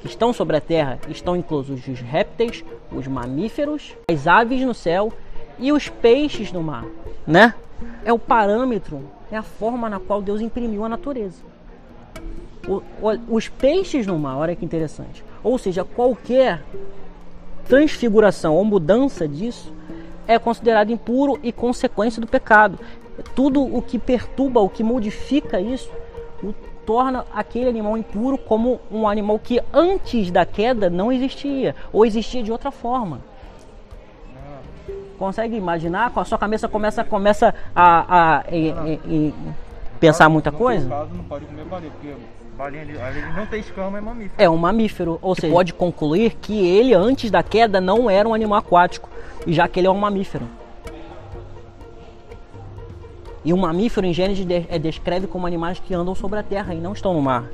que 0.00 0.06
estão 0.06 0.32
sobre 0.32 0.56
a 0.56 0.60
terra, 0.60 0.98
estão 1.08 1.36
inclusos 1.36 1.86
os 1.86 2.00
répteis, 2.00 2.64
os 2.90 3.06
mamíferos, 3.06 3.94
as 4.10 4.26
aves 4.26 4.62
no 4.62 4.74
céu 4.74 5.12
e 5.58 5.72
os 5.72 5.88
peixes 5.88 6.50
no 6.52 6.62
mar, 6.62 6.84
né? 7.26 7.54
É 8.04 8.12
o 8.12 8.18
parâmetro, 8.18 9.02
é 9.30 9.36
a 9.36 9.42
forma 9.42 9.88
na 9.88 10.00
qual 10.00 10.20
Deus 10.22 10.40
imprimiu 10.40 10.84
a 10.84 10.88
natureza. 10.88 11.42
O- 12.66 12.82
o- 13.02 13.36
os 13.36 13.48
peixes 13.48 14.06
no 14.06 14.18
mar, 14.18 14.36
olha 14.36 14.56
que 14.56 14.64
interessante. 14.64 15.24
Ou 15.42 15.56
seja, 15.58 15.84
qualquer 15.84 16.62
transfiguração 17.68 18.54
ou 18.56 18.64
mudança 18.64 19.26
disso 19.28 19.72
é 20.26 20.38
considerado 20.38 20.90
impuro 20.90 21.38
e 21.42 21.52
consequência 21.52 22.20
do 22.20 22.26
pecado. 22.26 22.78
Tudo 23.34 23.62
o 23.62 23.82
que 23.82 23.98
perturba, 23.98 24.60
o 24.60 24.68
que 24.68 24.82
modifica 24.82 25.60
isso, 25.60 25.90
o 26.42 26.52
torna 26.86 27.24
aquele 27.34 27.68
animal 27.68 27.96
impuro 27.96 28.36
como 28.38 28.80
um 28.90 29.06
animal 29.08 29.38
que 29.38 29.60
antes 29.72 30.30
da 30.30 30.44
queda 30.44 30.88
não 30.90 31.12
existia 31.12 31.74
ou 31.92 32.04
existia 32.04 32.42
de 32.42 32.50
outra 32.52 32.70
forma. 32.70 33.20
Consegue 35.18 35.54
imaginar? 35.56 36.10
Com 36.10 36.20
a 36.20 36.24
sua 36.24 36.38
cabeça 36.38 36.66
começa, 36.68 37.04
começa 37.04 37.54
a, 37.76 38.38
a- 38.38 38.44
e- 38.50 38.68
e- 38.70 39.00
e 39.06 39.34
pensar 40.00 40.28
muita 40.30 40.50
coisa? 40.50 40.88
teu 40.88 40.96
caso, 40.96 41.10
não 41.14 41.24
pode 41.24 41.44
comer 41.44 41.64
baleia, 41.66 41.90
porque 41.90 42.14
balinha 42.56 42.82
ali, 42.82 42.92
ele 43.18 43.32
não 43.36 43.44
tem 43.46 43.60
escama, 43.60 43.98
é 43.98 44.00
mamífero. 44.00 44.34
É 44.38 44.48
um 44.48 44.56
mamífero, 44.56 45.18
ou 45.20 45.34
seja, 45.34 45.52
pode 45.52 45.74
concluir 45.74 46.36
que 46.40 46.66
ele 46.66 46.94
antes 46.94 47.30
da 47.30 47.42
queda 47.42 47.80
não 47.82 48.08
era 48.08 48.26
um 48.26 48.32
animal 48.32 48.58
aquático, 48.60 49.10
já 49.46 49.68
que 49.68 49.78
ele 49.80 49.86
é 49.86 49.90
um 49.90 49.98
mamífero. 49.98 50.46
E 53.44 53.52
um 53.54 53.56
mamífero 53.56 54.06
em 54.06 54.12
Gênesis 54.12 54.46
é 54.68 54.78
descreve 54.78 55.26
como 55.26 55.46
animais 55.46 55.78
que 55.80 55.94
andam 55.94 56.14
sobre 56.14 56.38
a 56.38 56.42
terra 56.42 56.74
e 56.74 56.78
não 56.80 56.92
estão 56.92 57.14
no 57.14 57.22
mar. 57.22 57.44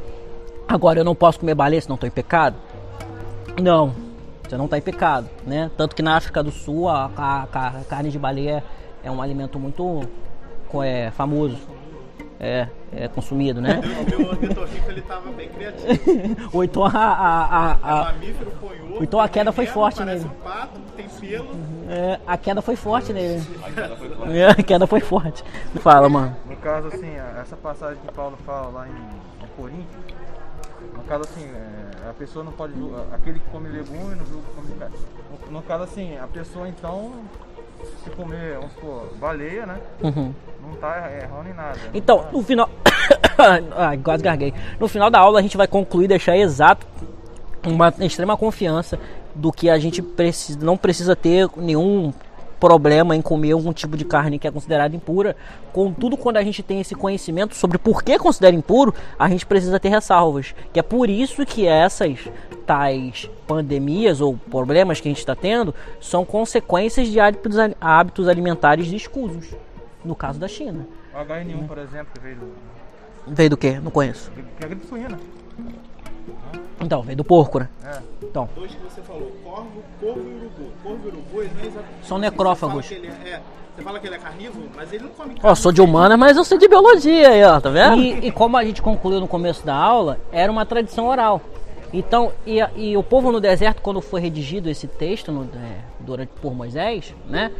Agora 0.66 0.98
eu 0.98 1.04
não 1.04 1.14
posso 1.14 1.38
comer 1.38 1.54
baleia 1.54 1.80
se 1.80 1.88
não 1.88 1.94
estou 1.94 2.08
em 2.08 2.10
pecado? 2.10 2.56
Não, 3.62 3.94
você 4.42 4.56
não 4.56 4.64
está 4.64 4.76
em 4.78 4.82
pecado, 4.82 5.28
né? 5.46 5.70
Tanto 5.76 5.94
que 5.94 6.02
na 6.02 6.16
África 6.16 6.42
do 6.42 6.50
Sul 6.50 6.88
a, 6.88 7.10
a- 7.16 7.42
a 7.52 7.84
carne 7.88 8.10
de 8.10 8.18
baleia 8.18 8.64
é 9.04 9.10
um 9.10 9.22
alimento 9.22 9.58
muito 9.60 10.02
é, 10.82 11.10
famoso, 11.12 11.56
é, 12.38 12.68
é 12.92 13.08
consumido, 13.08 13.60
né? 13.60 13.80
O 13.80 14.10
meu 14.20 14.28
ornitorrinco 14.30 14.90
ele 14.90 15.02
tava 15.02 15.30
bem 15.32 15.48
criativo. 15.48 16.48
Ou 16.52 16.64
então 16.64 16.84
a, 16.84 16.90
a, 16.90 16.92
a- 16.92 17.70
É 17.70 17.78
a- 17.82 18.04
mamífero, 18.12 18.50
ponhoso. 18.60 19.02
Então 19.02 19.20
a 19.20 19.28
queda 19.28 19.52
foi 19.52 19.66
forte 19.66 19.98
parece 19.98 20.24
nele. 20.24 20.36
um 20.38 20.42
pato, 20.42 20.80
tem 20.96 21.06
pelo. 21.08 21.50
É, 21.88 22.20
a 22.26 22.36
queda 22.36 22.62
foi 22.62 22.76
forte 22.76 23.12
nele. 23.12 23.42
É, 24.32 24.46
a 24.48 24.54
queda 24.54 24.86
foi 24.86 25.00
forte. 25.00 25.44
Fala, 25.80 26.08
mano. 26.08 26.36
No 26.48 26.56
caso, 26.56 26.88
assim, 26.88 27.14
essa 27.40 27.56
passagem 27.56 27.98
que 28.04 28.12
Paulo 28.12 28.36
fala 28.44 28.68
lá 28.68 28.88
em, 28.88 29.44
em 29.44 29.48
Coríntios, 29.56 29.86
no 30.94 31.02
caso, 31.04 31.22
assim, 31.24 31.44
é, 31.44 32.08
a 32.10 32.12
pessoa 32.14 32.44
não 32.44 32.52
pode 32.52 32.74
julgar, 32.74 33.04
aquele 33.12 33.38
que 33.38 33.48
come 33.50 33.68
legume 33.68 34.14
não 34.14 34.26
julga 34.26 34.42
que 34.48 34.54
come 34.56 34.78
carne. 34.78 34.96
No, 35.46 35.52
no 35.52 35.62
caso, 35.62 35.84
assim, 35.84 36.16
a 36.18 36.26
pessoa, 36.26 36.68
então, 36.68 37.12
se 38.02 38.10
comer, 38.10 38.54
vamos 38.56 38.72
supor, 38.72 39.08
baleia, 39.20 39.66
né? 39.66 39.78
Uhum. 40.02 40.32
Não 40.66 40.74
tá 40.76 41.10
errando 41.12 41.48
em 41.48 41.54
nada. 41.54 41.78
Então, 41.94 42.26
no 42.32 42.42
final. 42.42 42.68
Ai, 43.76 43.98
quase 43.98 44.22
garguei. 44.22 44.52
No 44.80 44.88
final 44.88 45.08
da 45.08 45.20
aula 45.20 45.38
a 45.38 45.42
gente 45.42 45.56
vai 45.56 45.68
concluir, 45.68 46.08
deixar 46.08 46.36
exato 46.36 46.86
uma 47.64 47.92
extrema 48.00 48.36
confiança 48.36 48.98
do 49.34 49.52
que 49.52 49.68
a 49.68 49.78
gente 49.78 50.02
precisa, 50.02 50.58
não 50.60 50.76
precisa 50.76 51.14
ter 51.14 51.48
nenhum 51.56 52.12
problema 52.58 53.14
em 53.14 53.20
comer 53.20 53.52
algum 53.52 53.72
tipo 53.72 53.96
de 53.96 54.04
carne 54.04 54.38
que 54.38 54.48
é 54.48 54.50
considerada 54.50 54.96
impura. 54.96 55.36
Contudo, 55.72 56.16
quando 56.16 56.38
a 56.38 56.42
gente 56.42 56.62
tem 56.62 56.80
esse 56.80 56.94
conhecimento 56.94 57.54
sobre 57.54 57.78
por 57.78 58.02
que 58.02 58.18
considera 58.18 58.56
impuro, 58.56 58.94
a 59.18 59.28
gente 59.28 59.44
precisa 59.44 59.78
ter 59.78 59.90
ressalvas. 59.90 60.54
Que 60.72 60.80
é 60.80 60.82
por 60.82 61.08
isso 61.08 61.44
que 61.44 61.66
essas 61.66 62.18
tais 62.66 63.30
pandemias 63.46 64.20
ou 64.20 64.36
problemas 64.50 65.00
que 65.00 65.08
a 65.08 65.10
gente 65.10 65.18
está 65.18 65.36
tendo 65.36 65.74
são 66.00 66.24
consequências 66.24 67.08
de 67.08 67.20
hábitos, 67.20 67.56
hábitos 67.80 68.26
alimentares 68.26 68.90
escusos. 68.90 69.54
No 70.06 70.14
caso 70.14 70.38
da 70.38 70.46
China. 70.46 70.86
O 71.12 71.18
HN1, 71.18 71.66
por 71.66 71.78
exemplo, 71.78 72.06
que 72.14 72.20
veio 72.20 72.36
do. 72.36 72.52
Veio 73.26 73.50
do 73.50 73.56
quê? 73.56 73.80
Não 73.82 73.90
conheço. 73.90 74.30
Que 74.30 74.62
é 74.62 74.66
a 74.66 74.68
gripe 74.68 74.86
suína. 74.86 75.18
Então, 76.80 77.02
veio 77.02 77.16
do 77.16 77.24
porco, 77.24 77.58
né? 77.58 77.68
É. 77.84 77.98
Então, 78.22 78.48
Dois 78.54 78.72
que 78.72 78.84
você 78.84 79.02
falou, 79.02 79.32
corvo, 79.42 79.82
corvo 80.00 80.20
e 80.20 80.34
urubu. 80.36 80.72
Corvo 80.82 81.00
e 81.04 81.08
urubu, 81.08 81.42
ele 81.42 81.50
não 81.54 81.60
é 81.62 81.66
exatamente. 81.66 82.06
São 82.06 82.18
necrófagos. 82.18 82.86
Você 82.86 82.94
fala, 82.94 83.00
que 83.00 83.06
ele 83.08 83.28
é, 83.28 83.32
é, 83.32 83.42
você 83.74 83.82
fala 83.82 83.98
que 83.98 84.06
ele 84.06 84.14
é 84.14 84.18
carnívoro, 84.18 84.68
mas 84.76 84.92
ele 84.92 85.04
não 85.04 85.10
come 85.10 85.34
carne. 85.34 85.40
Ó, 85.42 85.54
sou 85.56 85.72
de 85.72 85.80
humana, 85.80 86.16
mas 86.16 86.36
eu 86.36 86.44
sou 86.44 86.56
de 86.56 86.68
biologia 86.68 87.30
aí, 87.30 87.42
ó, 87.42 87.60
tá 87.60 87.70
vendo? 87.70 88.00
E, 88.00 88.28
e 88.28 88.30
como 88.30 88.56
a 88.56 88.64
gente 88.64 88.80
concluiu 88.80 89.18
no 89.18 89.26
começo 89.26 89.66
da 89.66 89.74
aula, 89.74 90.20
era 90.30 90.52
uma 90.52 90.64
tradição 90.64 91.08
oral. 91.08 91.40
Então, 91.92 92.32
e, 92.46 92.58
e 92.76 92.96
o 92.96 93.02
povo 93.02 93.32
no 93.32 93.40
deserto, 93.40 93.82
quando 93.82 94.00
foi 94.00 94.20
redigido 94.20 94.68
esse 94.68 94.86
texto 94.86 95.32
no, 95.32 95.44
é, 95.44 95.78
durante 95.98 96.30
por 96.40 96.54
Moisés, 96.54 97.14
né? 97.28 97.50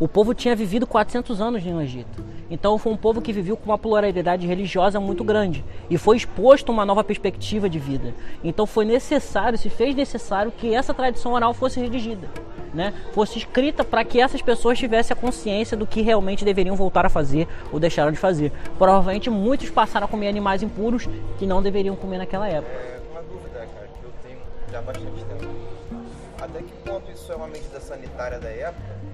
O 0.00 0.08
povo 0.08 0.32
tinha 0.32 0.56
vivido 0.56 0.86
400 0.86 1.42
anos 1.42 1.62
no 1.62 1.82
Egito. 1.82 2.24
Então 2.50 2.78
foi 2.78 2.90
um 2.90 2.96
povo 2.96 3.20
que 3.20 3.34
viveu 3.34 3.54
com 3.54 3.66
uma 3.66 3.76
pluralidade 3.76 4.46
religiosa 4.46 4.98
muito 4.98 5.22
grande 5.22 5.62
e 5.90 5.98
foi 5.98 6.16
exposto 6.16 6.70
a 6.70 6.72
uma 6.72 6.86
nova 6.86 7.04
perspectiva 7.04 7.68
de 7.68 7.78
vida. 7.78 8.14
Então 8.42 8.64
foi 8.66 8.86
necessário, 8.86 9.58
se 9.58 9.68
fez 9.68 9.94
necessário 9.94 10.50
que 10.50 10.74
essa 10.74 10.94
tradição 10.94 11.34
oral 11.34 11.52
fosse 11.52 11.78
redigida, 11.78 12.26
né? 12.72 12.94
Fosse 13.12 13.36
escrita 13.36 13.84
para 13.84 14.02
que 14.02 14.18
essas 14.18 14.40
pessoas 14.40 14.78
tivessem 14.78 15.12
a 15.14 15.20
consciência 15.20 15.76
do 15.76 15.86
que 15.86 16.00
realmente 16.00 16.46
deveriam 16.46 16.74
voltar 16.74 17.04
a 17.04 17.10
fazer 17.10 17.46
ou 17.70 17.78
deixaram 17.78 18.10
de 18.10 18.18
fazer. 18.18 18.50
Provavelmente 18.78 19.28
muitos 19.28 19.68
passaram 19.68 20.06
a 20.06 20.08
comer 20.08 20.28
animais 20.28 20.62
impuros 20.62 21.06
que 21.38 21.44
não 21.44 21.62
deveriam 21.62 21.94
comer 21.94 22.16
naquela 22.16 22.48
época. 22.48 22.72
É 22.72 23.00
uma 23.12 23.20
dúvida, 23.20 23.58
cara, 23.58 23.88
que 24.00 24.02
eu 24.02 24.12
tenho 24.22 24.38
já 24.72 24.78
há 24.78 24.82
bastante 24.82 25.24
tempo. 25.26 25.54
Até 26.40 26.62
que 26.62 26.72
ponto 26.86 27.12
isso 27.12 27.30
é 27.30 27.36
uma 27.36 27.48
medida 27.48 27.78
sanitária 27.78 28.38
da 28.38 28.48
época? 28.48 29.09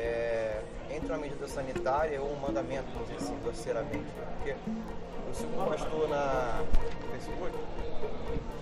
É, 0.00 0.62
entre 0.90 1.12
uma 1.12 1.18
medida 1.18 1.46
sanitária 1.46 2.20
ou 2.20 2.32
um 2.32 2.40
mandamento, 2.40 2.86
vamos 2.94 3.08
dizer 3.08 3.22
assim, 3.22 3.38
grosseiramente. 3.42 4.06
Porque 4.36 4.50
eu 4.50 5.34
sigo 5.34 5.60
um 5.60 5.66
pastor 5.66 6.08
na 6.08 6.62
no 7.02 7.12
Facebook, 7.12 7.56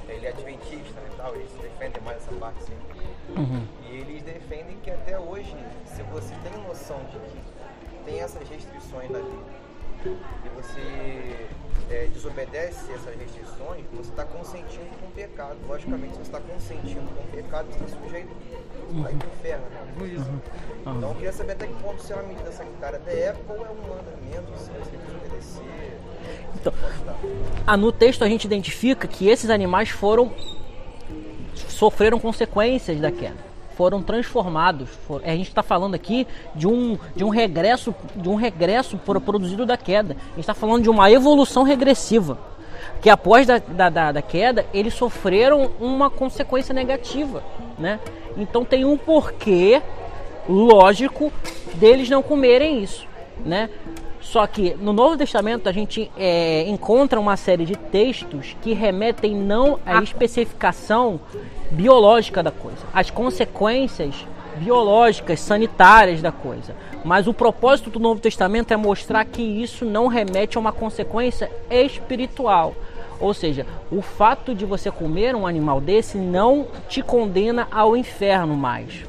ele 0.09 0.27
é 0.27 0.31
adventista 0.31 1.01
e 1.01 1.17
tal, 1.17 1.35
eles 1.37 1.51
defendem 1.63 2.03
mais 2.03 2.17
essa 2.19 2.33
parte 2.35 2.59
assim. 2.59 2.77
Uhum. 3.37 3.67
E 3.89 3.97
eles 3.97 4.23
defendem 4.23 4.77
que 4.83 4.91
até 4.91 5.19
hoje, 5.19 5.55
se 5.87 6.03
você 6.05 6.35
tem 6.43 6.63
noção 6.67 6.99
de 7.05 7.19
que 7.89 8.05
tem 8.05 8.21
essas 8.21 8.49
restrições 8.49 9.11
na 9.11 9.19
lei 9.19 9.39
e 10.07 10.49
você 10.57 11.49
é, 11.91 12.07
desobedece 12.13 12.93
essas 12.93 13.15
restrições, 13.19 13.85
você 13.93 14.11
está 14.11 14.25
consentindo 14.25 14.87
com 15.01 15.07
o 15.07 15.11
pecado. 15.11 15.57
Logicamente, 15.67 16.13
se 16.13 16.19
você 16.19 16.23
está 16.23 16.41
consentindo 16.41 17.15
com 17.15 17.23
o 17.23 17.27
pecado, 17.29 17.69
você 17.73 17.85
está 17.85 18.01
sujeito 18.01 18.29
a 19.05 19.11
ir 19.11 19.17
para 19.17 19.29
o 19.29 19.33
inferno. 19.33 19.67
Né? 19.71 20.25
Então, 20.81 21.09
eu 21.09 21.15
queria 21.15 21.33
saber 21.33 21.53
até 21.53 21.67
que 21.67 21.75
ponto 21.75 22.03
isso 22.03 22.13
é 22.13 22.17
uma 22.17 22.25
medida 22.25 22.53
sanitária 22.53 22.99
da 22.99 23.13
época 23.13 23.53
ou 23.53 23.67
é 23.67 23.71
um 23.71 23.89
mandamento, 23.89 24.59
se 24.59 24.71
você 24.71 24.97
desobedecer. 24.97 25.99
Então. 26.55 26.73
Ah, 27.67 27.77
no 27.77 27.93
texto 27.93 28.23
a 28.25 28.29
gente 28.29 28.45
identifica 28.45 29.07
que 29.07 29.29
esses 29.29 29.51
animais 29.51 29.89
foram 29.89 30.33
sofreram 31.55 32.19
consequências 32.19 33.01
da 33.01 33.11
queda, 33.11 33.37
foram 33.79 34.03
transformados. 34.03 34.89
For- 35.07 35.23
a 35.25 35.31
gente 35.37 35.47
está 35.47 35.63
falando 35.63 35.95
aqui 35.95 36.27
de 36.53 36.67
um, 36.67 36.99
de 37.15 37.23
um 37.23 37.29
regresso 37.29 37.95
de 38.17 38.29
um 38.29 38.35
regresso 38.35 38.99
produzido 39.25 39.65
da 39.65 39.77
queda. 39.77 40.17
A 40.19 40.31
gente 40.31 40.41
está 40.41 40.53
falando 40.53 40.83
de 40.83 40.91
uma 40.91 41.09
evolução 41.09 41.63
regressiva. 41.63 42.37
Que 43.01 43.09
após 43.09 43.47
da, 43.47 43.59
da- 43.89 44.11
da 44.13 44.21
queda, 44.23 44.67
eles 44.75 44.95
sofreram 44.95 45.71
uma 45.79 46.11
consequência 46.11 46.75
negativa. 46.75 47.45
Né? 47.79 48.01
Então 48.37 48.65
tem 48.65 48.85
um 48.85 48.97
porquê 48.97 49.81
lógico 50.49 51.33
deles 51.75 52.11
não 52.11 52.21
comerem 52.21 52.83
isso. 52.83 53.07
Né? 53.47 53.71
Só 54.21 54.47
que 54.47 54.75
no 54.81 54.93
Novo 54.93 55.17
Testamento 55.17 55.69
a 55.69 55.73
gente 55.73 56.11
é, 56.17 56.65
encontra 56.69 57.19
uma 57.19 57.37
série 57.37 57.65
de 57.65 57.77
textos 57.77 58.57
que 58.61 58.73
remetem 58.73 59.35
não 59.35 59.79
à 59.87 60.03
especificação 60.03 61.21
biológica 61.71 62.43
da 62.43 62.51
coisa, 62.51 62.79
às 62.93 63.11
consequências 63.11 64.15
biológicas, 64.57 65.41
sanitárias 65.41 66.21
da 66.21 66.33
coisa. 66.33 66.75
Mas 67.05 67.27
o 67.27 67.35
propósito 67.35 67.91
do 67.91 68.01
Novo 68.01 68.21
Testamento 68.21 68.73
é 68.73 68.77
mostrar 68.77 69.25
que 69.25 69.43
isso 69.43 69.85
não 69.85 70.09
remete 70.09 70.57
a 70.57 70.61
uma 70.61 70.73
consequência 70.73 71.51
espiritual. 71.71 72.75
Ou 73.21 73.35
seja, 73.35 73.67
o 73.91 74.01
fato 74.01 74.55
de 74.55 74.65
você 74.65 74.91
comer 74.91 75.35
um 75.35 75.47
animal 75.47 75.81
desse 75.81 76.19
não 76.19 76.67
te 76.89 77.03
condena 77.03 77.67
ao 77.71 77.97
inferno 77.97 78.57
mais. 78.57 79.05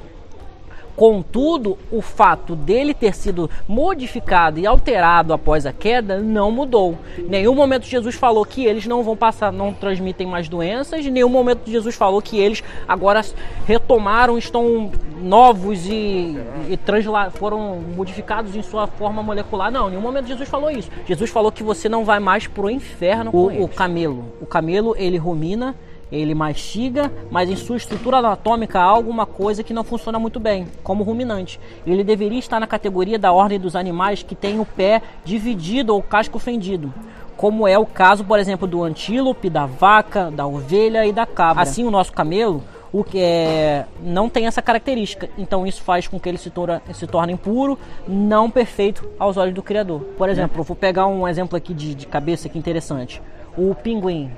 Contudo, 0.99 1.77
o 1.89 2.01
fato 2.01 2.57
dele 2.57 2.93
ter 2.93 3.15
sido 3.15 3.49
modificado 3.65 4.59
e 4.59 4.67
alterado 4.67 5.31
após 5.31 5.65
a 5.65 5.71
queda 5.71 6.19
não 6.19 6.51
mudou. 6.51 6.97
Nenhum 7.17 7.55
momento 7.55 7.85
Jesus 7.85 8.15
falou 8.15 8.43
que 8.43 8.65
eles 8.65 8.85
não 8.85 9.01
vão 9.01 9.15
passar, 9.15 9.49
não 9.49 9.71
transmitem 9.71 10.27
mais 10.27 10.49
doenças. 10.49 11.05
Nenhum 11.05 11.29
momento 11.29 11.71
Jesus 11.71 11.95
falou 11.95 12.21
que 12.21 12.37
eles 12.37 12.61
agora 12.85 13.23
retomaram, 13.65 14.37
estão 14.37 14.91
novos 15.21 15.85
e, 15.87 16.37
e 16.67 16.75
transla- 16.75 17.29
foram 17.29 17.79
modificados 17.95 18.53
em 18.53 18.61
sua 18.61 18.85
forma 18.85 19.23
molecular. 19.23 19.71
Não, 19.71 19.87
nenhum 19.89 20.01
momento 20.01 20.27
Jesus 20.27 20.49
falou 20.49 20.69
isso. 20.69 20.89
Jesus 21.07 21.29
falou 21.29 21.49
que 21.49 21.63
você 21.63 21.87
não 21.87 22.03
vai 22.03 22.19
mais 22.19 22.45
pro 22.45 22.69
inferno. 22.69 23.31
O, 23.33 23.63
o 23.63 23.67
camelo, 23.69 24.25
o 24.41 24.45
camelo 24.45 24.93
ele 24.97 25.17
rumina 25.17 25.73
ele 26.11 26.33
mastiga, 26.33 27.11
mas 27.29 27.49
em 27.49 27.55
sua 27.55 27.77
estrutura 27.77 28.17
anatômica 28.17 28.79
há 28.79 28.83
alguma 28.83 29.25
coisa 29.25 29.63
que 29.63 29.73
não 29.73 29.83
funciona 29.83 30.17
muito 30.17 30.39
bem, 30.39 30.67
como 30.83 31.03
o 31.03 31.05
ruminante. 31.05 31.59
Ele 31.85 32.03
deveria 32.03 32.39
estar 32.39 32.59
na 32.59 32.67
categoria 32.67 33.19
da 33.19 33.31
ordem 33.31 33.59
dos 33.59 33.75
animais 33.75 34.23
que 34.23 34.35
tem 34.35 34.59
o 34.59 34.65
pé 34.65 35.01
dividido 35.23 35.93
ou 35.93 36.01
casco 36.01 36.39
fendido, 36.39 36.93
como 37.37 37.67
é 37.67 37.77
o 37.77 37.85
caso, 37.85 38.23
por 38.23 38.39
exemplo, 38.39 38.67
do 38.67 38.83
antílope, 38.83 39.49
da 39.49 39.65
vaca, 39.65 40.31
da 40.31 40.45
ovelha 40.45 41.05
e 41.05 41.13
da 41.13 41.25
cabra. 41.25 41.63
Assim, 41.63 41.83
o 41.83 41.91
nosso 41.91 42.11
camelo 42.11 42.63
o 42.91 43.03
que 43.03 43.19
é, 43.19 43.85
não 44.01 44.29
tem 44.29 44.47
essa 44.47 44.61
característica. 44.61 45.29
Então 45.37 45.65
isso 45.65 45.81
faz 45.81 46.07
com 46.07 46.19
que 46.19 46.27
ele 46.27 46.37
se, 46.37 46.49
torna, 46.49 46.81
se 46.93 47.05
torne 47.07 47.33
impuro, 47.33 47.77
não 48.07 48.49
perfeito 48.49 49.07
aos 49.17 49.37
olhos 49.37 49.53
do 49.53 49.63
Criador. 49.63 50.01
Por 50.17 50.29
exemplo, 50.29 50.59
eu 50.59 50.63
vou 50.63 50.75
pegar 50.75 51.07
um 51.07 51.27
exemplo 51.27 51.55
aqui 51.55 51.73
de, 51.73 51.93
de 51.95 52.07
cabeça 52.07 52.47
aqui 52.47 52.57
interessante. 52.57 53.21
O 53.57 53.75
pinguim. 53.75 54.31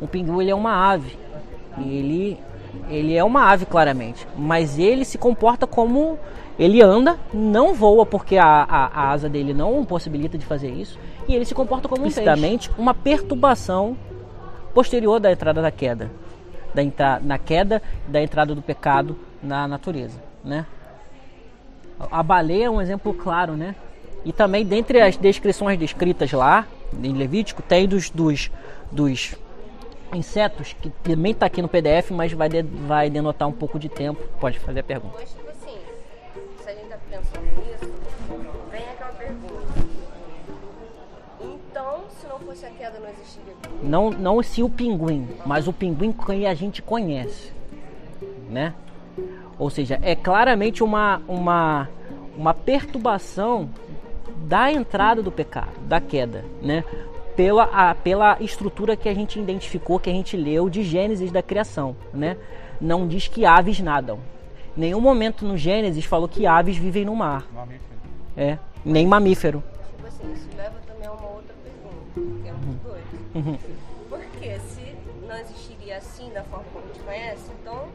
O 0.00 0.06
pinguim 0.06 0.40
ele 0.40 0.50
é 0.50 0.54
uma 0.54 0.90
ave. 0.90 1.18
Ele, 1.78 2.38
ele 2.88 3.16
é 3.16 3.22
uma 3.22 3.50
ave 3.50 3.66
claramente, 3.66 4.26
mas 4.36 4.78
ele 4.78 5.04
se 5.04 5.18
comporta 5.18 5.66
como 5.66 6.18
ele 6.58 6.82
anda, 6.82 7.16
não 7.32 7.72
voa 7.72 8.04
porque 8.04 8.36
a, 8.36 8.44
a, 8.44 8.86
a 8.86 9.10
asa 9.10 9.28
dele 9.28 9.54
não 9.54 9.84
possibilita 9.84 10.36
de 10.36 10.44
fazer 10.44 10.70
isso, 10.70 10.98
e 11.28 11.34
ele 11.34 11.44
se 11.44 11.54
comporta 11.54 11.88
como 11.88 12.04
explicitamente 12.04 12.70
uma 12.76 12.92
perturbação 12.92 13.96
posterior 14.74 15.20
da 15.20 15.30
entrada 15.30 15.62
da 15.62 15.70
queda, 15.70 16.10
da 16.74 16.82
entra, 16.82 17.20
na 17.22 17.38
queda 17.38 17.80
da 18.08 18.20
entrada 18.20 18.54
do 18.54 18.62
pecado 18.62 19.16
na 19.42 19.68
natureza, 19.68 20.20
né? 20.44 20.66
A 22.10 22.22
baleia 22.22 22.66
é 22.66 22.70
um 22.70 22.80
exemplo 22.80 23.14
claro, 23.14 23.56
né? 23.56 23.74
E 24.24 24.32
também 24.32 24.64
dentre 24.64 25.00
as 25.00 25.16
descrições 25.16 25.78
descritas 25.78 26.32
lá 26.32 26.66
em 27.02 27.12
Levítico 27.12 27.62
tem 27.62 27.86
dos 27.86 28.10
dos, 28.10 28.50
dos 28.90 29.36
insetos 30.12 30.72
que 30.80 30.90
também 30.90 31.32
está 31.32 31.46
aqui 31.46 31.60
no 31.62 31.68
PDF, 31.68 32.10
mas 32.10 32.32
vai 32.32 32.48
de- 32.48 32.62
vai 32.62 33.10
denotar 33.10 33.48
um 33.48 33.52
pouco 33.52 33.78
de 33.78 33.88
tempo. 33.88 34.22
Pode 34.40 34.58
fazer 34.58 34.80
a 34.80 34.84
pergunta. 34.84 35.14
Mas, 35.18 35.30
tipo 35.30 35.48
assim, 35.50 35.76
se 36.62 36.68
a 36.68 36.72
gente 36.74 36.86
tá 36.88 36.98
pensando 37.10 37.44
nisso, 37.44 37.92
vem 38.70 38.82
aquela 38.90 39.12
pergunta. 39.12 39.88
Então, 41.40 42.00
se 42.20 42.26
não 42.26 42.38
fosse 42.40 42.66
a 42.66 42.70
queda, 42.70 42.98
não 42.98 43.08
existiria. 43.08 43.54
Não, 43.82 44.10
não 44.10 44.42
se 44.42 44.62
o 44.62 44.68
pinguim, 44.68 45.28
mas 45.46 45.68
o 45.68 45.72
pinguim 45.72 46.12
que 46.12 46.46
a 46.46 46.54
gente 46.54 46.82
conhece, 46.82 47.52
né? 48.50 48.74
Ou 49.58 49.70
seja, 49.70 49.98
é 50.02 50.14
claramente 50.14 50.82
uma, 50.82 51.20
uma, 51.28 51.88
uma 52.36 52.54
perturbação 52.54 53.68
da 54.46 54.70
entrada 54.72 55.22
do 55.22 55.30
pecado, 55.32 55.72
da 55.82 56.00
queda, 56.00 56.44
né? 56.62 56.84
Pela, 57.38 57.62
a, 57.72 57.94
pela 57.94 58.36
estrutura 58.42 58.96
que 58.96 59.08
a 59.08 59.14
gente 59.14 59.38
identificou, 59.38 60.00
que 60.00 60.10
a 60.10 60.12
gente 60.12 60.36
leu 60.36 60.68
de 60.68 60.82
Gênesis 60.82 61.30
da 61.30 61.40
criação, 61.40 61.94
né? 62.12 62.36
Não 62.80 63.06
diz 63.06 63.28
que 63.28 63.44
aves 63.44 63.78
nadam. 63.78 64.18
Nenhum 64.76 65.00
momento 65.00 65.44
no 65.44 65.56
Gênesis 65.56 66.04
falou 66.04 66.28
que 66.28 66.48
aves 66.48 66.76
vivem 66.76 67.04
no 67.04 67.14
mar. 67.14 67.46
Mamífero. 67.54 68.00
É, 68.36 68.58
nem 68.84 69.06
mamífero. 69.06 69.62
Tipo 69.94 70.08
assim, 70.08 70.32
isso 70.32 70.48
leva 70.56 70.74
também 70.84 71.06
a 71.06 71.12
uma 71.12 71.28
outra 71.28 71.54
pergunta, 71.62 72.42
que 72.42 72.48
é 72.48 72.52
muito 72.52 72.82
doido. 72.82 73.58
Porque 74.08 74.58
se 74.58 74.96
não 75.28 75.36
existiria 75.36 75.96
assim, 75.98 76.32
da 76.32 76.42
forma 76.42 76.64
como 76.72 76.84
a 76.86 76.88
gente 76.88 77.04
conhece, 77.04 77.52
então 77.62 77.86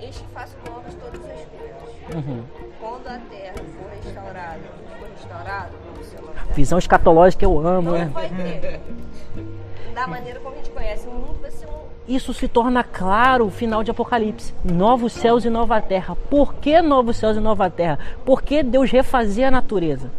eis 0.00 0.16
que 0.16 0.26
faço 0.34 0.56
novas 0.68 0.94
todas 0.94 1.20
as 1.20 1.44
coisas. 1.44 1.80
Uhum. 2.14 2.42
Quando 2.80 3.06
a 3.06 3.18
terra 3.30 3.54
for 3.54 3.90
restaurada, 4.02 4.60
for 4.98 6.08
chama, 6.08 6.54
Visão 6.54 6.78
escatológica 6.78 7.44
eu 7.44 7.58
amo, 7.58 7.90
não 7.90 7.98
né? 7.98 8.10
vai 8.12 8.28
ter. 8.28 8.80
Da 9.94 10.06
maneira 10.06 10.40
como 10.40 10.54
a 10.54 10.58
gente 10.58 10.70
conhece, 10.70 11.06
o 11.06 11.12
mundo 11.12 11.38
vai 11.40 11.50
ser 11.50 11.66
um. 11.66 11.90
Isso 12.08 12.32
se 12.32 12.48
torna 12.48 12.82
claro 12.82 13.44
no 13.44 13.50
final 13.50 13.84
de 13.84 13.90
Apocalipse. 13.90 14.54
Novos 14.64 15.12
céus 15.12 15.44
e 15.44 15.50
nova 15.50 15.80
terra. 15.80 16.16
Por 16.28 16.54
que 16.54 16.80
novos 16.80 17.16
céus 17.16 17.36
e 17.36 17.40
nova 17.40 17.70
terra? 17.70 17.98
Por 18.24 18.42
que 18.42 18.62
Deus 18.62 18.90
refazer 18.90 19.46
a 19.46 19.50
natureza? 19.50 20.10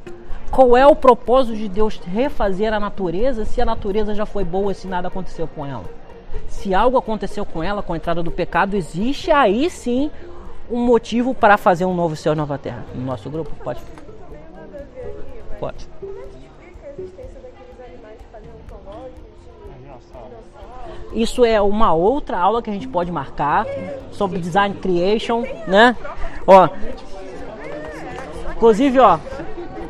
Qual 0.50 0.78
é 0.78 0.86
o 0.86 0.96
propósito 0.96 1.58
de 1.58 1.68
Deus 1.68 1.98
refazer 1.98 2.74
a 2.74 2.80
natureza 2.80 3.46
se 3.46 3.62
a 3.62 3.66
natureza 3.66 4.14
já 4.14 4.26
foi 4.26 4.44
boa 4.44 4.72
e 4.72 4.76
se 4.76 4.88
nada 4.88 5.08
aconteceu 5.08 5.48
com 5.48 5.66
ela? 5.66 5.86
Se 6.48 6.74
algo 6.74 6.98
aconteceu 6.98 7.46
com 7.46 7.64
ela, 7.64 7.82
com 7.82 7.94
a 7.94 7.98
entrada 7.98 8.22
do 8.22 8.32
pecado, 8.32 8.76
existe 8.76 9.32
aí 9.32 9.70
sim 9.70 10.12
um 10.70 10.80
motivo 10.86 11.34
para 11.34 11.58
fazer 11.58 11.86
um 11.86 11.94
novo 11.94 12.16
céu 12.16 12.34
e 12.34 12.36
nova 12.36 12.58
terra. 12.58 12.86
No 12.96 13.06
nosso 13.06 13.30
grupo, 13.30 13.52
pode? 13.64 13.82
Pode. 15.60 15.88
Isso 21.14 21.44
é 21.44 21.62
uma 21.62 21.94
outra 21.94 22.40
aula 22.40 22.62
que 22.62 22.70
a 22.70 22.74
gente 22.74 22.88
pode 22.88 23.12
marcar 23.12 23.66
sobre 24.12 24.40
design 24.40 24.76
creation, 24.76 25.44
né? 25.68 25.96
Ó. 26.48 26.70
Inclusive, 28.56 29.00
ó. 29.00 29.20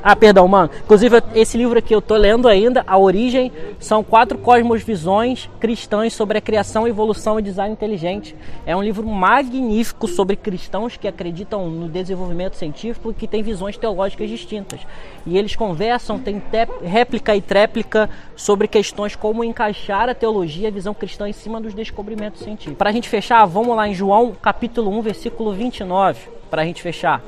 Ah, 0.04 0.16
perdão, 0.16 0.48
mano. 0.48 0.70
Inclusive, 0.84 1.22
esse 1.36 1.56
livro 1.58 1.78
aqui 1.78 1.94
eu 1.94 2.02
tô 2.02 2.16
lendo 2.16 2.48
ainda, 2.48 2.84
A 2.88 2.98
Origem, 2.98 3.52
são 3.80 4.04
quatro 4.04 4.36
cosmosvisões 4.38 5.48
cristãs 5.60 6.14
sobre 6.14 6.40
a 6.40 6.42
criação, 6.42 6.88
evolução 6.88 7.40
e 7.40 7.44
design 7.44 7.72
inteligente. 7.74 8.36
É 8.66 8.76
um 8.76 8.82
livro 8.82 9.06
magnífico 9.08 10.08
sobre 10.08 10.36
cristãos 10.36 10.98
que 10.98 11.08
acreditam 11.08 11.70
no 11.70 11.88
desenvolvimento 11.88 12.56
científico 12.56 13.12
e 13.12 13.14
que 13.14 13.28
têm 13.28 13.44
visões 13.44 13.78
teológicas 13.78 14.28
distintas. 14.28 14.80
E 15.26 15.38
eles 15.38 15.56
conversam, 15.56 16.18
tem 16.18 16.40
te- 16.40 16.68
réplica 16.84 17.36
e 17.36 17.42
tréplica 17.42 18.10
sobre 18.36 18.68
questões 18.68 19.16
como 19.16 19.44
encaixar 19.44 20.10
a 20.10 20.16
teologia 20.16 20.64
e 20.64 20.68
a 20.68 20.72
visão 20.72 20.96
cristã 20.96 21.30
em 21.30 21.34
cima 21.34 21.62
dos 21.62 21.76
descobrimentos 21.76 22.42
científicos. 22.42 22.78
Para 22.78 22.90
a 22.90 22.94
gente 22.94 23.08
fechar, 23.08 23.46
vamos 23.46 23.76
lá 23.76 23.88
em 23.88 23.94
João 23.94 24.34
capítulo 24.42 24.90
1, 24.98 25.02
versículo 25.02 25.54
29, 25.54 26.28
para 26.50 26.64
a 26.64 26.66
gente 26.66 26.82
fechar. 26.82 27.22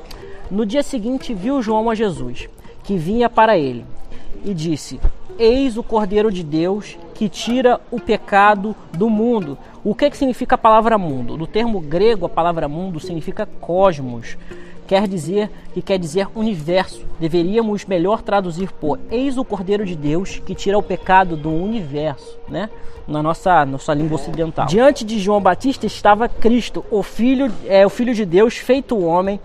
No 0.50 0.66
dia 0.66 0.82
seguinte 0.82 1.32
viu 1.32 1.62
João 1.62 1.88
a 1.88 1.94
Jesus, 1.94 2.48
que 2.84 2.96
vinha 2.96 3.28
para 3.28 3.58
ele, 3.58 3.84
e 4.44 4.54
disse: 4.54 5.00
Eis 5.38 5.76
o 5.76 5.82
Cordeiro 5.82 6.30
de 6.30 6.44
Deus 6.44 6.96
que 7.14 7.28
tira 7.28 7.80
o 7.90 7.98
pecado 7.98 8.76
do 8.92 9.08
mundo. 9.08 9.58
O 9.82 9.94
que, 9.94 10.10
que 10.10 10.16
significa 10.16 10.54
a 10.54 10.58
palavra 10.58 10.98
mundo? 10.98 11.36
No 11.36 11.46
termo 11.46 11.80
grego, 11.80 12.26
a 12.26 12.28
palavra 12.28 12.68
mundo 12.68 13.00
significa 13.00 13.46
cosmos. 13.60 14.36
Quer 14.86 15.08
dizer 15.08 15.50
que 15.72 15.80
quer 15.80 15.98
dizer 15.98 16.28
universo. 16.34 17.02
Deveríamos 17.18 17.86
melhor 17.86 18.20
traduzir 18.20 18.70
por 18.72 19.00
Eis 19.10 19.38
o 19.38 19.44
Cordeiro 19.44 19.86
de 19.86 19.96
Deus 19.96 20.42
que 20.44 20.54
tira 20.54 20.76
o 20.76 20.82
pecado 20.82 21.36
do 21.36 21.50
universo, 21.50 22.38
né? 22.48 22.68
Na 23.06 23.22
nossa, 23.22 23.64
nossa 23.64 23.94
língua 23.94 24.16
ocidental. 24.16 24.66
Diante 24.66 25.04
de 25.04 25.18
João 25.18 25.40
Batista 25.40 25.86
estava 25.86 26.28
Cristo, 26.28 26.84
o 26.90 27.02
filho, 27.02 27.50
é, 27.66 27.84
o 27.86 27.90
filho 27.90 28.14
de 28.14 28.24
Deus 28.24 28.56
feito 28.56 28.98
homem, 28.98 29.40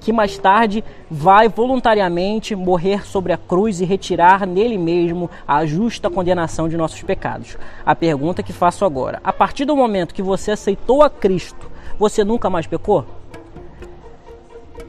que 0.00 0.12
mais 0.12 0.36
tarde 0.36 0.82
vai 1.10 1.48
voluntariamente 1.48 2.54
morrer 2.54 3.06
sobre 3.06 3.32
a 3.32 3.36
cruz 3.36 3.80
e 3.80 3.84
retirar 3.84 4.46
nele 4.46 4.76
mesmo 4.76 5.30
a 5.46 5.64
justa 5.64 6.10
condenação 6.10 6.68
de 6.68 6.76
nossos 6.76 7.02
pecados. 7.02 7.56
A 7.84 7.94
pergunta 7.94 8.42
que 8.42 8.52
faço 8.52 8.84
agora: 8.84 9.20
a 9.22 9.32
partir 9.32 9.64
do 9.64 9.76
momento 9.76 10.14
que 10.14 10.22
você 10.22 10.50
aceitou 10.50 11.02
a 11.02 11.10
Cristo, 11.10 11.70
você 11.98 12.24
nunca 12.24 12.50
mais 12.50 12.66
pecou? 12.66 13.04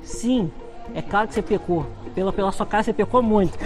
Sim, 0.01 0.51
é 0.93 1.01
claro 1.01 1.27
que 1.27 1.33
você 1.33 1.41
pecou. 1.41 1.85
Pela, 2.15 2.33
pela 2.33 2.51
sua 2.51 2.65
cara 2.65 2.83
você 2.83 2.91
pecou 2.91 3.21
muito. 3.21 3.57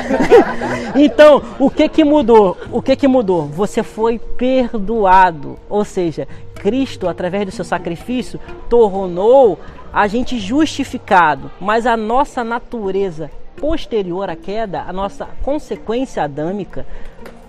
então, 0.96 1.40
o 1.58 1.70
que 1.70 1.88
que 1.88 2.04
mudou? 2.04 2.56
O 2.70 2.82
que 2.82 2.96
que 2.96 3.06
mudou? 3.06 3.46
Você 3.46 3.82
foi 3.82 4.18
perdoado. 4.18 5.56
Ou 5.70 5.84
seja, 5.84 6.26
Cristo, 6.54 7.08
através 7.08 7.46
do 7.46 7.52
seu 7.52 7.64
sacrifício, 7.64 8.40
tornou 8.68 9.58
a 9.92 10.06
gente 10.06 10.38
justificado. 10.38 11.50
Mas 11.60 11.86
a 11.86 11.96
nossa 11.96 12.42
natureza 12.42 13.30
posterior 13.56 14.28
à 14.30 14.36
queda, 14.36 14.82
a 14.82 14.92
nossa 14.92 15.28
consequência 15.42 16.24
adâmica, 16.24 16.86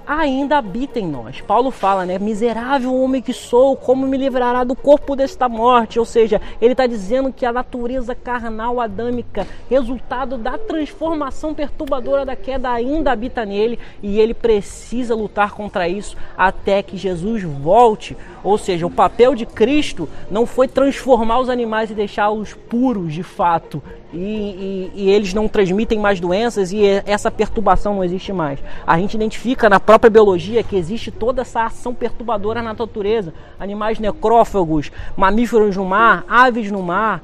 ainda 0.05 0.57
habita 0.57 0.99
em 0.99 1.07
nós. 1.07 1.41
Paulo 1.41 1.71
fala, 1.71 2.05
né? 2.05 2.19
Miserável 2.19 2.93
homem 2.93 3.21
que 3.21 3.33
sou, 3.33 3.75
como 3.75 4.07
me 4.07 4.17
livrará 4.17 4.63
do 4.63 4.75
corpo 4.75 5.15
desta 5.15 5.47
morte? 5.47 5.99
Ou 5.99 6.05
seja, 6.05 6.41
ele 6.61 6.73
está 6.73 6.85
dizendo 6.85 7.31
que 7.31 7.45
a 7.45 7.53
natureza 7.53 8.13
carnal 8.15 8.79
adâmica, 8.79 9.47
resultado 9.69 10.37
da 10.37 10.57
transformação 10.57 11.53
perturbadora 11.53 12.25
da 12.25 12.35
queda, 12.35 12.69
ainda 12.69 13.11
habita 13.11 13.45
nele 13.45 13.79
e 14.01 14.19
ele 14.19 14.33
precisa 14.33 15.15
lutar 15.15 15.51
contra 15.51 15.87
isso 15.87 16.17
até 16.37 16.83
que 16.83 16.97
Jesus 16.97 17.43
volte. 17.43 18.17
Ou 18.43 18.57
seja, 18.57 18.85
o 18.85 18.91
papel 18.91 19.35
de 19.35 19.45
Cristo 19.45 20.09
não 20.29 20.45
foi 20.45 20.67
transformar 20.67 21.39
os 21.39 21.49
animais 21.49 21.89
e 21.89 21.93
deixá-los 21.93 22.53
puros 22.53 23.13
de 23.13 23.23
fato. 23.23 23.81
E, 24.13 24.17
e, 24.17 24.91
e 24.93 25.09
eles 25.09 25.33
não 25.33 25.47
transmitem 25.47 25.97
mais 25.97 26.19
doenças 26.19 26.71
e 26.71 26.83
essa 27.05 27.31
perturbação 27.31 27.95
não 27.95 28.03
existe 28.03 28.31
mais. 28.31 28.59
A 28.85 28.97
gente 28.99 29.15
identifica 29.15 29.67
na 29.67 29.79
própria 29.79 30.02
biologia 30.09 30.63
que 30.63 30.75
existe 30.75 31.11
toda 31.11 31.41
essa 31.41 31.65
ação 31.65 31.93
perturbadora 31.93 32.61
na 32.61 32.73
natureza. 32.73 33.33
Animais 33.59 33.99
necrófagos, 33.99 34.91
mamíferos 35.15 35.75
no 35.75 35.85
mar, 35.85 36.25
aves 36.27 36.71
no 36.71 36.81
mar. 36.81 37.21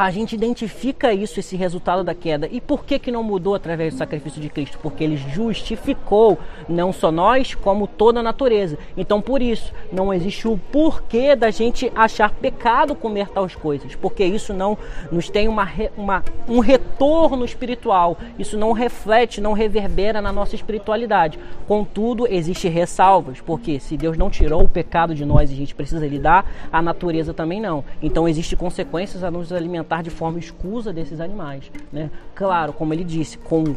A 0.00 0.10
gente 0.10 0.34
identifica 0.34 1.12
isso, 1.12 1.38
esse 1.40 1.54
resultado 1.56 2.02
da 2.02 2.14
queda. 2.14 2.48
E 2.50 2.58
por 2.58 2.86
que, 2.86 2.98
que 2.98 3.12
não 3.12 3.22
mudou 3.22 3.54
através 3.54 3.92
do 3.92 3.98
sacrifício 3.98 4.40
de 4.40 4.48
Cristo? 4.48 4.78
Porque 4.82 5.04
ele 5.04 5.18
justificou 5.18 6.38
não 6.66 6.90
só 6.90 7.12
nós, 7.12 7.54
como 7.54 7.86
toda 7.86 8.20
a 8.20 8.22
natureza. 8.22 8.78
Então, 8.96 9.20
por 9.20 9.42
isso, 9.42 9.74
não 9.92 10.10
existe 10.10 10.48
o 10.48 10.56
porquê 10.56 11.36
da 11.36 11.50
gente 11.50 11.92
achar 11.94 12.30
pecado 12.30 12.94
comer 12.94 13.28
tais 13.28 13.54
coisas. 13.54 13.94
Porque 13.94 14.24
isso 14.24 14.54
não 14.54 14.78
nos 15.12 15.28
tem 15.28 15.46
uma, 15.48 15.68
uma, 15.94 16.24
um 16.48 16.60
retorno 16.60 17.44
espiritual. 17.44 18.16
Isso 18.38 18.56
não 18.56 18.72
reflete, 18.72 19.38
não 19.38 19.52
reverbera 19.52 20.22
na 20.22 20.32
nossa 20.32 20.54
espiritualidade. 20.54 21.38
Contudo, 21.68 22.26
existe 22.26 22.68
ressalvas. 22.68 23.38
Porque 23.42 23.78
se 23.78 23.98
Deus 23.98 24.16
não 24.16 24.30
tirou 24.30 24.62
o 24.62 24.68
pecado 24.68 25.14
de 25.14 25.26
nós 25.26 25.50
e 25.50 25.52
a 25.52 25.58
gente 25.58 25.74
precisa 25.74 26.06
lidar, 26.06 26.50
a 26.72 26.80
natureza 26.80 27.34
também 27.34 27.60
não. 27.60 27.84
Então, 28.00 28.26
existe 28.26 28.56
consequências 28.56 29.22
a 29.22 29.30
nos 29.30 29.52
alimentar 29.52 29.89
de 30.02 30.10
forma 30.10 30.38
escusa 30.38 30.92
desses 30.92 31.20
animais. 31.20 31.70
Né? 31.92 32.10
Claro, 32.34 32.72
como 32.72 32.94
ele 32.94 33.02
disse, 33.02 33.36
com, 33.36 33.74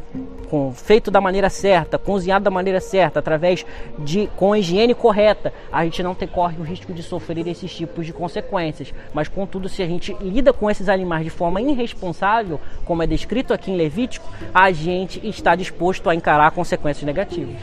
com 0.49 0.71
feito 0.73 1.09
da 1.09 1.19
maneira 1.19 1.49
certa, 1.49 1.97
cozinhado 1.97 2.45
da 2.45 2.51
maneira 2.51 2.79
certa, 2.79 3.19
através 3.19 3.65
de 3.97 4.27
com 4.37 4.53
a 4.53 4.59
higiene 4.59 4.93
correta, 4.93 5.51
a 5.71 5.83
gente 5.83 6.03
não 6.03 6.13
tem, 6.13 6.27
corre 6.27 6.57
o 6.59 6.63
risco 6.63 6.93
de 6.93 7.01
sofrer 7.01 7.47
esses 7.47 7.75
tipos 7.75 8.05
de 8.05 8.13
consequências. 8.13 8.93
Mas, 9.13 9.27
contudo, 9.27 9.67
se 9.67 9.81
a 9.81 9.87
gente 9.87 10.15
lida 10.21 10.53
com 10.53 10.69
esses 10.69 10.87
animais 10.87 11.23
de 11.23 11.31
forma 11.31 11.59
irresponsável, 11.59 12.59
como 12.85 13.01
é 13.01 13.07
descrito 13.07 13.53
aqui 13.53 13.71
em 13.71 13.75
Levítico, 13.75 14.29
a 14.53 14.71
gente 14.71 15.25
está 15.27 15.55
disposto 15.55 16.09
a 16.09 16.15
encarar 16.15 16.51
consequências 16.51 17.03
negativas. 17.03 17.57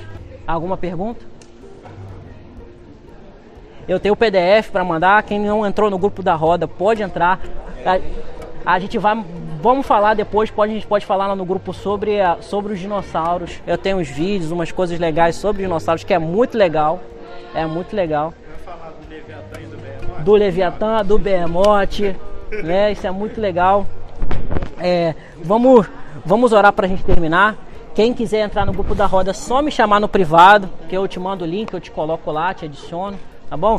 Alguma 0.47 0.77
pergunta? 0.77 1.25
Eu 3.91 3.99
tenho 3.99 4.15
o 4.15 4.17
PDF 4.17 4.71
para 4.71 4.85
mandar. 4.85 5.23
Quem 5.25 5.41
não 5.41 5.67
entrou 5.67 5.91
no 5.91 5.99
grupo 5.99 6.23
da 6.23 6.35
roda 6.35 6.69
pode 6.69 7.03
entrar. 7.03 7.41
A, 8.65 8.79
gente 8.79 8.99
vai, 8.99 9.25
vamos 9.61 9.87
falar 9.87 10.15
depois. 10.15 10.51
Pode, 10.51 10.73
a 10.73 10.75
gente 10.75 10.87
pode 10.87 11.07
falar 11.07 11.27
lá 11.29 11.37
no 11.37 11.45
grupo 11.45 11.73
sobre, 11.73 12.21
a- 12.21 12.39
sobre 12.41 12.75
os 12.75 12.79
dinossauros. 12.79 13.61
Eu 13.67 13.79
tenho 13.79 13.99
uns 13.99 14.09
vídeos, 14.09 14.51
umas 14.51 14.71
coisas 14.71 14.99
legais 14.99 15.37
sobre 15.37 15.63
dinossauros 15.63 16.05
que 16.05 16.13
é 16.15 16.19
muito 16.19 16.57
legal. 16.57 17.01
É 17.55 17.67
muito 17.67 17.95
legal. 17.97 18.33
Falar 18.65 18.93
do 19.01 19.09
Leviatã 19.09 19.61
e 19.61 19.67
do 19.67 19.77
Behemoth? 19.77 20.23
Do 20.25 20.33
Leviatã, 20.35 21.05
do 21.05 21.19
Behemoth, 21.19 22.17
né? 22.63 22.93
Isso 22.93 23.07
é 23.07 23.11
muito 23.11 23.41
legal. 23.41 23.87
É, 24.79 25.15
vamos, 25.43 25.87
vamos 26.25 26.53
orar 26.53 26.73
para 26.73 26.87
a 26.87 26.89
gente 26.89 27.03
terminar. 27.05 27.57
Quem 27.95 28.15
quiser 28.15 28.41
entrar 28.45 28.65
no 28.65 28.73
grupo 28.73 28.95
da 28.95 29.05
roda, 29.07 29.35
só 29.35 29.61
me 29.61 29.71
chamar 29.71 29.99
no 30.01 30.09
privado, 30.09 30.69
que 30.89 30.97
eu 30.97 31.09
te 31.09 31.19
mando 31.19 31.45
o 31.45 31.47
link, 31.47 31.73
eu 31.75 31.81
te 31.81 31.91
coloco 31.91 32.31
lá, 32.31 32.55
te 32.55 32.65
adiciono, 32.65 33.19
tá 33.49 33.57
bom? 33.57 33.77